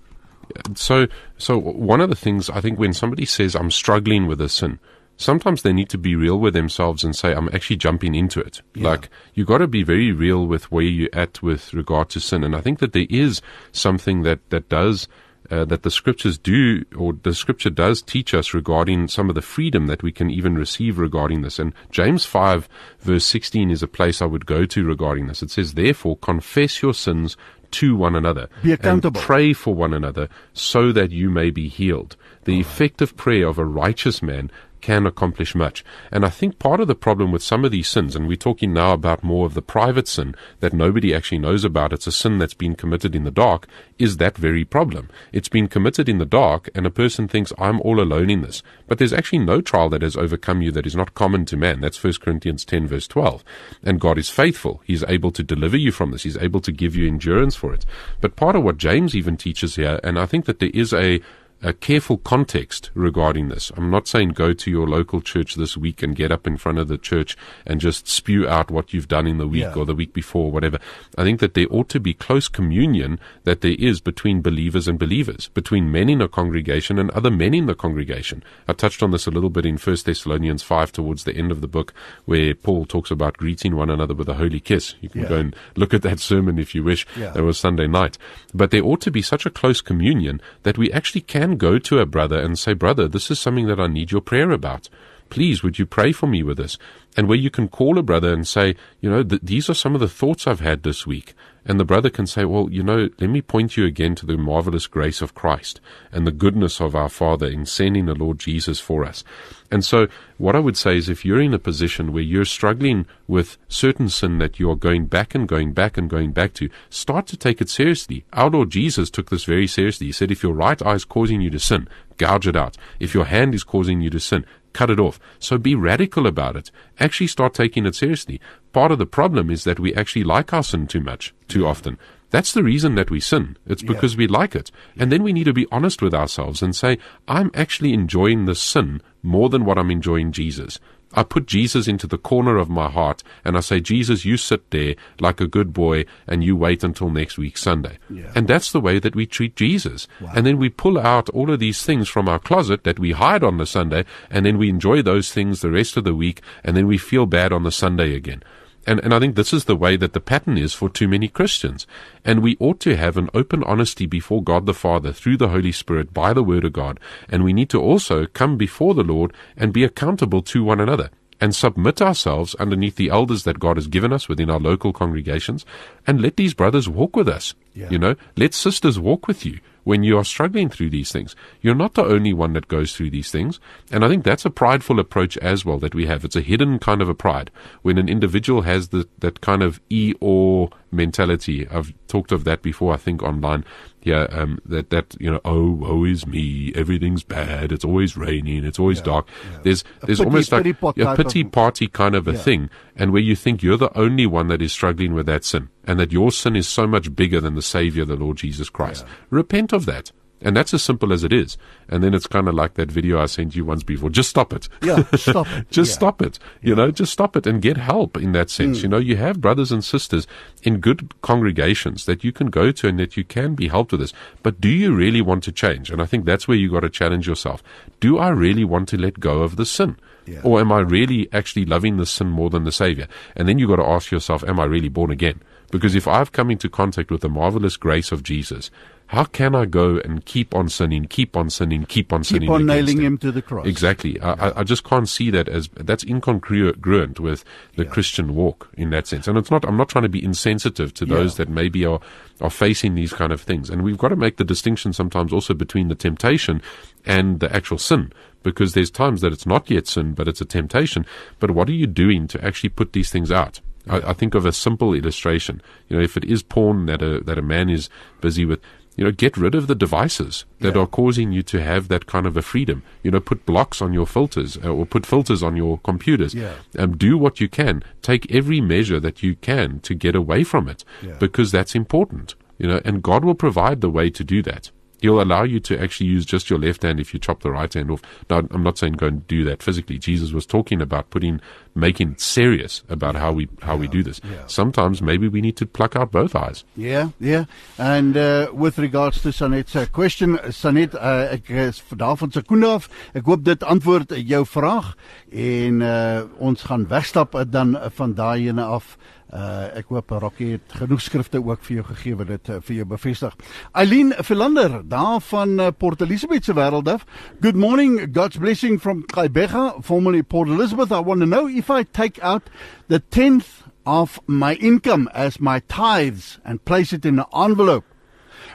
[0.74, 1.06] So,
[1.38, 4.78] so one of the things I think when somebody says I'm struggling with a sin,
[5.16, 8.62] sometimes they need to be real with themselves and say I'm actually jumping into it.
[8.74, 12.42] Like you got to be very real with where you're at with regard to sin,
[12.42, 13.40] and I think that there is
[13.72, 15.06] something that that does.
[15.50, 19.42] Uh, that the scriptures do, or the scripture does teach us regarding some of the
[19.42, 21.58] freedom that we can even receive regarding this.
[21.58, 22.68] And James 5,
[23.00, 25.42] verse 16 is a place I would go to regarding this.
[25.42, 27.36] It says, Therefore, confess your sins
[27.72, 28.48] to one another.
[28.62, 29.18] Be accountable.
[29.18, 32.16] And pray for one another so that you may be healed.
[32.44, 34.50] The effective prayer of a righteous man
[34.80, 35.84] can accomplish much.
[36.10, 38.72] And I think part of the problem with some of these sins, and we're talking
[38.72, 42.38] now about more of the private sin that nobody actually knows about, it's a sin
[42.38, 43.66] that's been committed in the dark,
[43.98, 45.08] is that very problem.
[45.32, 48.62] It's been committed in the dark, and a person thinks, I'm all alone in this.
[48.86, 51.80] But there's actually no trial that has overcome you that is not common to man.
[51.80, 53.44] That's 1 Corinthians 10, verse 12.
[53.82, 54.82] And God is faithful.
[54.84, 57.84] He's able to deliver you from this, He's able to give you endurance for it.
[58.20, 61.20] But part of what James even teaches here, and I think that there is a
[61.62, 63.70] a careful context regarding this.
[63.76, 66.78] I'm not saying go to your local church this week and get up in front
[66.78, 67.36] of the church
[67.66, 69.74] and just spew out what you've done in the week yeah.
[69.74, 70.78] or the week before, or whatever.
[71.18, 74.98] I think that there ought to be close communion that there is between believers and
[74.98, 78.42] believers, between men in a congregation and other men in the congregation.
[78.66, 81.60] I touched on this a little bit in 1 Thessalonians 5 towards the end of
[81.60, 81.92] the book,
[82.24, 84.94] where Paul talks about greeting one another with a holy kiss.
[85.00, 85.28] You can yeah.
[85.28, 87.06] go and look at that sermon if you wish.
[87.16, 87.30] Yeah.
[87.30, 88.16] That was Sunday night.
[88.54, 91.78] But there ought to be such a close communion that we actually can can go
[91.78, 94.88] to a brother and say, Brother, this is something that I need your prayer about.
[95.30, 96.78] Please, would you pray for me with this?
[97.16, 99.94] And where you can call a brother and say, You know, th- these are some
[99.94, 101.34] of the thoughts I've had this week.
[101.64, 104.36] And the brother can say, Well, you know, let me point you again to the
[104.36, 105.80] marvelous grace of Christ
[106.10, 109.22] and the goodness of our Father in sending the Lord Jesus for us.
[109.70, 110.08] And so,
[110.38, 114.08] what I would say is if you're in a position where you're struggling with certain
[114.08, 117.60] sin that you're going back and going back and going back to, start to take
[117.60, 118.24] it seriously.
[118.32, 120.08] Our Lord Jesus took this very seriously.
[120.08, 122.76] He said, If your right eye is causing you to sin, gouge it out.
[122.98, 125.20] If your hand is causing you to sin, cut it off.
[125.38, 126.70] So be radical about it.
[126.98, 128.40] Actually start taking it seriously.
[128.72, 131.98] Part of the problem is that we actually like our sin too much, too often.
[132.30, 133.56] That's the reason that we sin.
[133.66, 134.18] It's because yeah.
[134.18, 134.70] we like it.
[134.96, 138.54] And then we need to be honest with ourselves and say, I'm actually enjoying the
[138.54, 140.78] sin more than what I'm enjoying Jesus.
[141.12, 144.70] I put Jesus into the corner of my heart and I say, Jesus, you sit
[144.70, 147.98] there like a good boy and you wait until next week Sunday.
[148.08, 148.30] Yeah.
[148.36, 150.06] And that's the way that we treat Jesus.
[150.20, 150.30] Wow.
[150.36, 153.42] And then we pull out all of these things from our closet that we hide
[153.42, 156.76] on the Sunday and then we enjoy those things the rest of the week and
[156.76, 158.44] then we feel bad on the Sunday again.
[158.86, 161.28] And, and I think this is the way that the pattern is for too many
[161.28, 161.86] Christians.
[162.24, 165.72] And we ought to have an open honesty before God the Father through the Holy
[165.72, 166.98] Spirit by the Word of God.
[167.28, 171.10] And we need to also come before the Lord and be accountable to one another
[171.40, 175.64] and submit ourselves underneath the elders that God has given us within our local congregations
[176.06, 177.54] and let these brothers walk with us.
[177.74, 177.88] Yeah.
[177.90, 181.34] You know, let sisters walk with you when you are struggling through these things.
[181.60, 183.60] You're not the only one that goes through these things.
[183.90, 186.24] And I think that's a prideful approach as well that we have.
[186.24, 187.50] It's a hidden kind of a pride.
[187.82, 192.62] When an individual has the, that kind of e or mentality, I've talked of that
[192.62, 193.64] before, I think, online.
[194.02, 198.64] Yeah, um, that, that, you know, oh, woe is me, everything's bad, it's always raining,
[198.64, 199.26] it's always yeah, dark.
[199.28, 199.58] Yeah.
[199.62, 202.38] There's, there's pity, almost like pity a pity party kind of a yeah.
[202.38, 202.70] thing.
[202.96, 206.00] And where you think you're the only one that is struggling with that sin and
[206.00, 209.04] that your sin is so much bigger than the Savior, the Lord Jesus Christ.
[209.28, 210.12] Repent of that.
[210.42, 211.58] And that's as simple as it is.
[211.88, 214.10] And then it's kind of like that video I sent you once before.
[214.10, 214.68] Just stop it.
[214.82, 215.70] Yeah, stop it.
[215.70, 215.94] just yeah.
[215.94, 216.38] stop it.
[216.62, 216.76] You yeah.
[216.76, 218.78] know, just stop it and get help in that sense.
[218.78, 218.82] Mm.
[218.82, 220.26] You know, you have brothers and sisters
[220.62, 224.00] in good congregations that you can go to and that you can be helped with
[224.00, 224.12] this.
[224.42, 225.90] But do you really want to change?
[225.90, 227.62] And I think that's where you got to challenge yourself.
[228.00, 229.96] Do I really want to let go of the sin?
[230.26, 230.40] Yeah.
[230.44, 233.08] Or am I really actually loving the sin more than the Savior?
[233.36, 235.42] And then you got to ask yourself, am I really born again?
[235.70, 238.70] Because if I've come into contact with the marvelous grace of Jesus,
[239.10, 242.42] how can I go and keep on sinning, keep on sinning, keep on sinning?
[242.42, 243.06] Keep on nailing him.
[243.06, 243.18] him.
[243.18, 243.66] to the cross.
[243.66, 244.14] Exactly.
[244.14, 244.36] Yeah.
[244.38, 247.44] I, I, just can't see that as that's incongruent with
[247.74, 247.90] the yeah.
[247.90, 249.26] Christian walk in that sense.
[249.26, 249.64] And it's not.
[249.64, 251.44] I'm not trying to be insensitive to those yeah.
[251.44, 251.98] that maybe are
[252.40, 253.68] are facing these kind of things.
[253.68, 256.62] And we've got to make the distinction sometimes also between the temptation
[257.04, 258.12] and the actual sin.
[258.44, 261.04] Because there's times that it's not yet sin, but it's a temptation.
[261.40, 263.60] But what are you doing to actually put these things out?
[263.88, 265.62] I, I, think of a simple illustration.
[265.88, 267.88] You know, if it is porn that a that a man is
[268.20, 268.60] busy with,
[269.00, 270.82] you know, get rid of the devices that yeah.
[270.82, 272.82] are causing you to have that kind of a freedom.
[273.02, 276.34] You know, put blocks on your filters uh, or put filters on your computers.
[276.34, 276.56] Yeah.
[276.78, 277.82] Um, do what you can.
[278.02, 281.14] Take every measure that you can to get away from it yeah.
[281.14, 282.34] because that's important.
[282.58, 284.70] You know, and God will provide the way to do that.
[285.00, 287.72] He'll allow you to actually use just your left hand if you chop the right
[287.72, 288.02] hand off.
[288.28, 289.98] Now, I'm not saying go and do that physically.
[289.98, 291.40] Jesus was talking about putting,
[291.74, 294.20] making serious about how we how yeah, we do this.
[294.24, 294.46] Yeah.
[294.46, 296.64] Sometimes maybe we need to pluck out both eyes.
[296.76, 297.44] Yeah, yeah.
[297.78, 302.64] And uh, with regards to Sanet's uh, question, Sanet, uh, ek is daarvan se koen
[302.64, 302.88] af.
[303.14, 304.94] Ek hoop dit antwoord jou vraag
[305.30, 308.96] en uh, ons gaan wegstap dan van daai ene af.
[309.30, 312.76] Uh ek hoop Rocky het genoeg skrifte ook vir jou gegee wat dit uh, vir
[312.80, 313.36] jou bevestig.
[313.78, 317.04] Eileen Philander daar van uh, Port Elizabeth se wêreld af.
[317.40, 318.00] Good morning.
[318.10, 320.90] God's blessing from Kaibega, formerly Port Elizabeth.
[320.90, 322.50] I want to know if I take out
[322.88, 327.84] the 10th of my income as my tithes and place it in an envelope.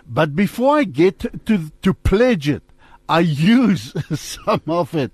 [0.06, 2.64] But before I get to to pledge it,
[3.08, 5.12] I use some of it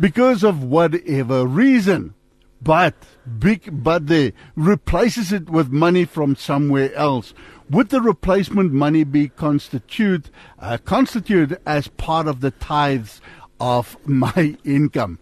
[0.00, 2.14] because of whatever reason.
[2.62, 2.94] But
[3.38, 7.34] big but they replaces it with money from somewhere else.
[7.70, 13.20] Would the replacement money be constitute uh, constituted as part of the tithes
[13.58, 15.18] of my income?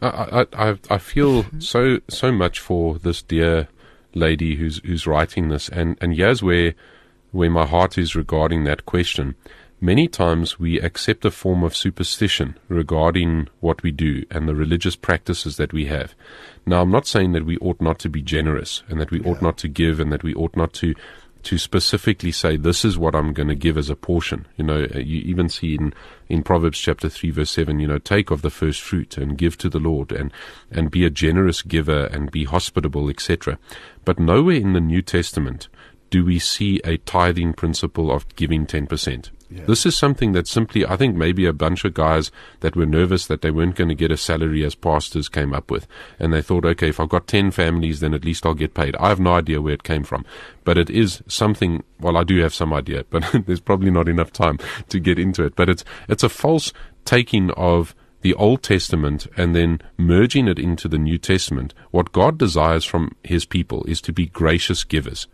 [0.00, 3.68] I, I I feel so so much for this dear
[4.14, 6.74] lady who's who's writing this, and and here's where
[7.32, 9.34] where my heart is regarding that question.
[9.84, 14.96] Many times we accept a form of superstition regarding what we do and the religious
[14.96, 16.14] practices that we have.
[16.64, 19.28] Now, I'm not saying that we ought not to be generous and that we yeah.
[19.28, 20.94] ought not to give and that we ought not to
[21.42, 24.46] to specifically say this is what I'm going to give as a portion.
[24.56, 25.92] You know, uh, you even see in
[26.30, 27.78] in Proverbs chapter three verse seven.
[27.78, 30.32] You know, take of the first fruit and give to the Lord, and
[30.70, 33.58] and be a generous giver and be hospitable, etc.
[34.06, 35.68] But nowhere in the New Testament
[36.08, 39.30] do we see a tithing principle of giving ten percent.
[39.62, 42.30] This is something that simply, I think maybe a bunch of guys
[42.60, 45.70] that were nervous that they weren't going to get a salary as pastors came up
[45.70, 45.86] with.
[46.18, 48.96] And they thought, okay, if I've got 10 families, then at least I'll get paid.
[48.96, 50.24] I have no idea where it came from.
[50.64, 54.32] But it is something, well, I do have some idea, but there's probably not enough
[54.32, 55.56] time to get into it.
[55.56, 56.72] But it's, it's a false
[57.04, 61.74] taking of the Old Testament and then merging it into the New Testament.
[61.90, 65.26] What God desires from His people is to be gracious givers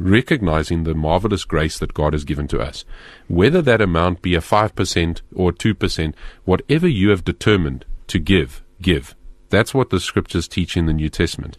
[0.00, 2.84] recognizing the marvelous grace that God has given to us.
[3.28, 9.14] Whether that amount be a 5% or 2%, whatever you have determined to give, give.
[9.50, 11.58] That's what the scriptures teach in the New Testament.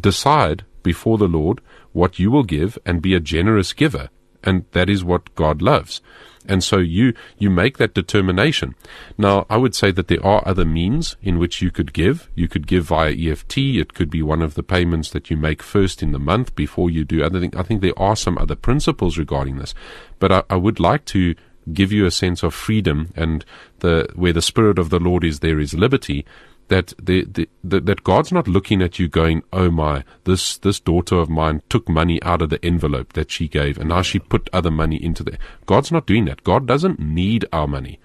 [0.00, 1.60] Decide before the Lord
[1.92, 4.08] what you will give and be a generous giver.
[4.44, 6.00] And that is what God loves.
[6.46, 8.74] And so you, you make that determination.
[9.16, 12.28] Now, I would say that there are other means in which you could give.
[12.34, 13.58] You could give via EFT.
[13.58, 16.90] It could be one of the payments that you make first in the month before
[16.90, 17.56] you do other things.
[17.56, 19.74] I think there are some other principles regarding this.
[20.18, 21.34] But I, I would like to
[21.72, 23.42] give you a sense of freedom and
[23.78, 26.26] the, where the Spirit of the Lord is, there is liberty
[26.68, 31.16] that the, the, that God's not looking at you going, oh my, this this daughter
[31.16, 34.48] of mine took money out of the envelope that she gave, and now she put
[34.52, 35.38] other money into there.
[35.66, 36.44] God's not doing that.
[36.44, 37.98] God doesn't need our money.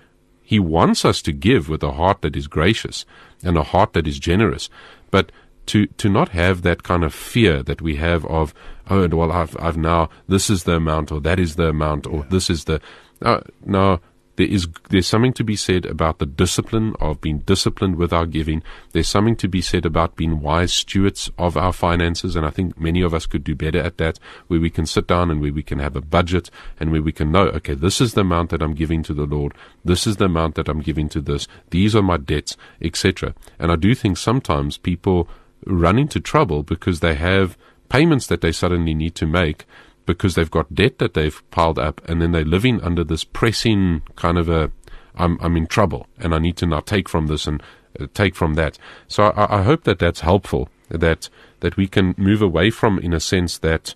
[0.44, 3.06] He wants us to give with a heart that is gracious
[3.44, 4.70] and a heart that is generous,
[5.12, 5.32] but
[5.68, 8.54] to to not have that kind of fear that we have of,
[8.90, 12.24] oh well, I've I've now this is the amount or that is the amount or
[12.30, 12.82] this is the.
[13.22, 14.00] Uh, no,
[14.40, 18.26] there is there's something to be said about the discipline of being disciplined with our
[18.26, 18.64] giving.
[18.94, 22.80] There's something to be said about being wise stewards of our finances, and I think
[22.80, 24.18] many of us could do better at that,
[24.48, 27.12] where we can sit down and where we can have a budget and where we
[27.12, 30.16] can know, okay, this is the amount that I'm giving to the Lord, this is
[30.16, 33.36] the amount that I'm giving to this, these are my debts, etc.
[33.60, 35.28] And I do think sometimes people
[35.66, 37.58] run into trouble because they have
[37.90, 39.66] payments that they suddenly need to make
[40.10, 44.02] because they've got debt that they've piled up and then they're living under this pressing
[44.16, 44.72] kind of a
[45.14, 47.62] I'm I'm in trouble and I need to now take from this and
[48.00, 48.80] uh, take from that.
[49.08, 50.68] So I, I, hope that that's helpful.
[50.90, 51.30] That
[51.60, 53.94] that we can move away from, in a sense, that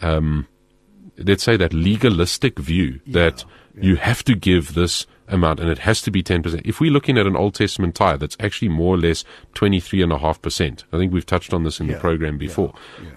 [0.00, 0.48] um,
[1.18, 3.44] let's say that legalistic view yeah, that
[3.74, 3.82] yeah.
[3.82, 6.60] you have to give this amount and it has to be 10%.
[6.64, 10.84] If we're looking at an Old Testament tithe, that's actually more or less 23.5%.
[10.92, 12.74] I think we've touched on this in yeah, the program before.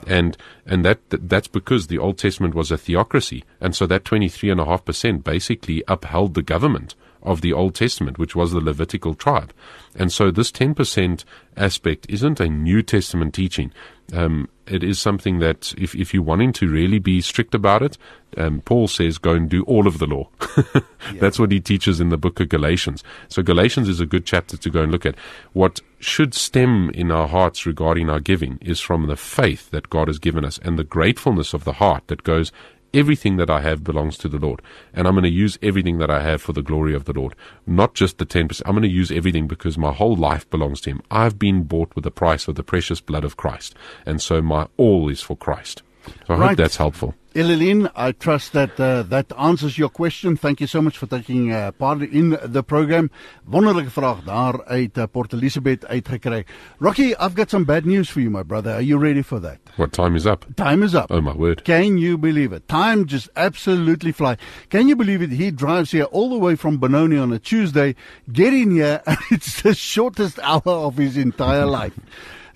[0.08, 3.44] And, and that, that's because the Old Testament was a theocracy.
[3.60, 6.96] And so that 23.5% basically upheld the government
[7.26, 9.54] of the Old Testament, which was the Levitical tribe.
[9.96, 11.24] And so this 10%
[11.58, 13.72] aspect isn't a New Testament teaching.
[14.14, 17.98] Um, it is something that if, if you're wanting to really be strict about it,
[18.38, 20.30] um, Paul says go and do all of the law.
[20.58, 20.82] yeah.
[21.20, 23.04] That's what he teaches in the book of Galatians.
[23.30, 25.16] So Galatians is a good chapter to go and look at.
[25.54, 30.08] What should stem in our hearts regarding our giving is from the faith that God
[30.08, 32.52] has given us and the gratefulness of the heart that goes,
[32.96, 34.62] everything that I have belongs to the Lord.
[34.94, 37.36] And I'm going to use everything that I have for the glory of the Lord.
[37.68, 38.62] Not just the 10%.
[38.66, 41.02] I'm going to use everything because my whole life belongs to Him.
[41.12, 43.76] I've been bought with the price of the precious blood of Christ.
[44.06, 45.84] And so my all is for Christ.
[46.28, 46.50] So I right.
[46.50, 47.14] hope that's helpful.
[47.36, 50.38] Eline, I trust that uh, that answers your question.
[50.38, 53.10] Thank you so much for taking uh, part in the program.
[53.46, 56.46] Wonderlike vraag daar uit uh, Port Elizabeth uitgekry.
[56.80, 58.72] Rocky, I've got some bad news for you, my brother.
[58.72, 59.60] Are you ready for that?
[59.76, 60.46] What time is up?
[60.56, 61.12] Time is up.
[61.12, 61.66] Oh my word.
[61.66, 62.70] Can you believe it?
[62.70, 64.38] Time just absolutely fly.
[64.70, 65.32] Can you believe it?
[65.32, 67.96] He drives here all the way from Benoni on a Tuesday,
[68.32, 72.00] getting here, and it's the shortest hour of his entire life.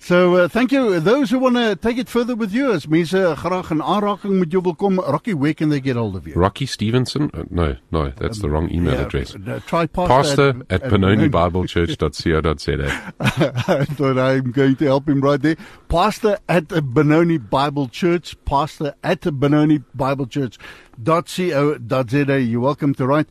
[0.02, 0.98] So uh, thank you.
[0.98, 4.50] Those who want to take it further with you, as mense graag in aanraking met
[4.50, 6.32] jou wil kom, Rocky, where can they get hold of you?
[6.34, 7.30] Rocky Stevenson?
[7.34, 9.34] Uh, no, no, that's um, the wrong email yeah, address.
[9.34, 13.12] Uh, try pastor, pastor at, at, at benonibiblechurch.co.za.
[13.20, 15.56] I thought I'm going to help him right there.
[15.88, 18.42] Pastor at Benoni Bible Church.
[18.46, 22.40] Pastor at the Benoni Bible Church.co.za.
[22.40, 23.28] You're welcome to write.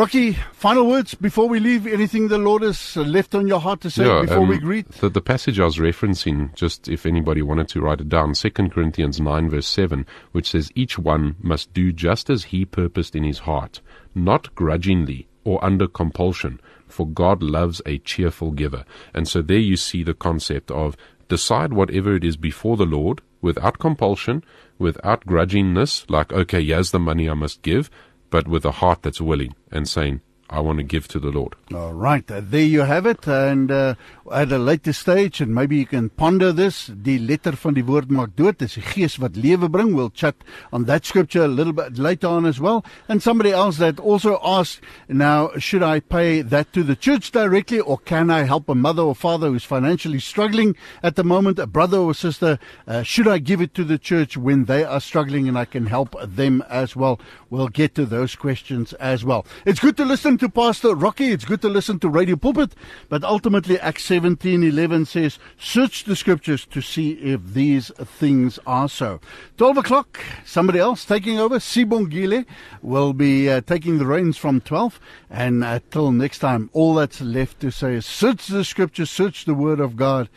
[0.00, 1.86] Rocky, final words before we leave.
[1.86, 4.90] Anything the Lord has left on your heart to say yeah, before um, we greet?
[4.92, 8.50] The, the passage I was referencing, just if anybody wanted to write it down, 2
[8.50, 13.24] Corinthians 9, verse 7, which says, Each one must do just as he purposed in
[13.24, 13.82] his heart,
[14.14, 18.86] not grudgingly or under compulsion, for God loves a cheerful giver.
[19.12, 20.96] And so there you see the concept of
[21.28, 24.44] decide whatever it is before the Lord without compulsion,
[24.78, 27.90] without grudgingness, like, okay, here's the money I must give,
[28.30, 31.54] but with a heart that's willing and saying, I want to give to the Lord.
[31.72, 33.26] All right, uh, there you have it.
[33.28, 33.94] And uh,
[34.32, 38.10] at a later stage, and maybe you can ponder this, die letter van die woord
[38.10, 39.94] maak dood, dis die gees wat lewe bring.
[39.94, 40.36] We'll chat
[40.72, 42.84] on that scripture a little bit later on as well.
[43.08, 47.80] And somebody else that also asked, now, should I pay that to the church directly,
[47.80, 51.66] or can I help a mother or father who's financially struggling at the moment, a
[51.66, 52.58] brother or sister?
[52.86, 55.86] Uh, should I give it to the church when they are struggling and I can
[55.86, 57.20] help them as well?
[57.48, 59.46] We'll get to those questions as well.
[59.64, 61.30] It's good to listen to Pastor Rocky.
[61.30, 62.74] It's good to listen to Radio Pulpit.
[63.08, 68.86] But ultimately, Acts 17 11 says, Search the scriptures to see if these things are
[68.86, 69.18] so.
[69.56, 71.58] 12 o'clock, somebody else taking over.
[71.58, 72.44] Sibongile
[72.82, 75.00] will be uh, taking the reins from 12.
[75.30, 79.54] And uh, next time, all that's left to say is search the scriptures, search the
[79.54, 80.28] word of God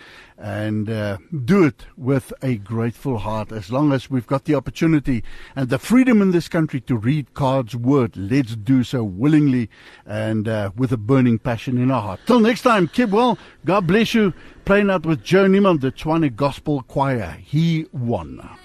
[0.44, 3.54] and uh, do it with a grateful heart.
[3.54, 5.24] As long as we've got the opportunity
[5.56, 9.70] and the freedom in this country to read God's word, let's do so willingly
[10.06, 12.20] and uh, with a burning passion in our heart.
[12.26, 13.38] Till next time, keep well.
[13.64, 14.34] God bless you.
[14.66, 17.38] Playing out with Joe Niemand, the Tshwane Gospel Choir.
[17.42, 18.58] He won.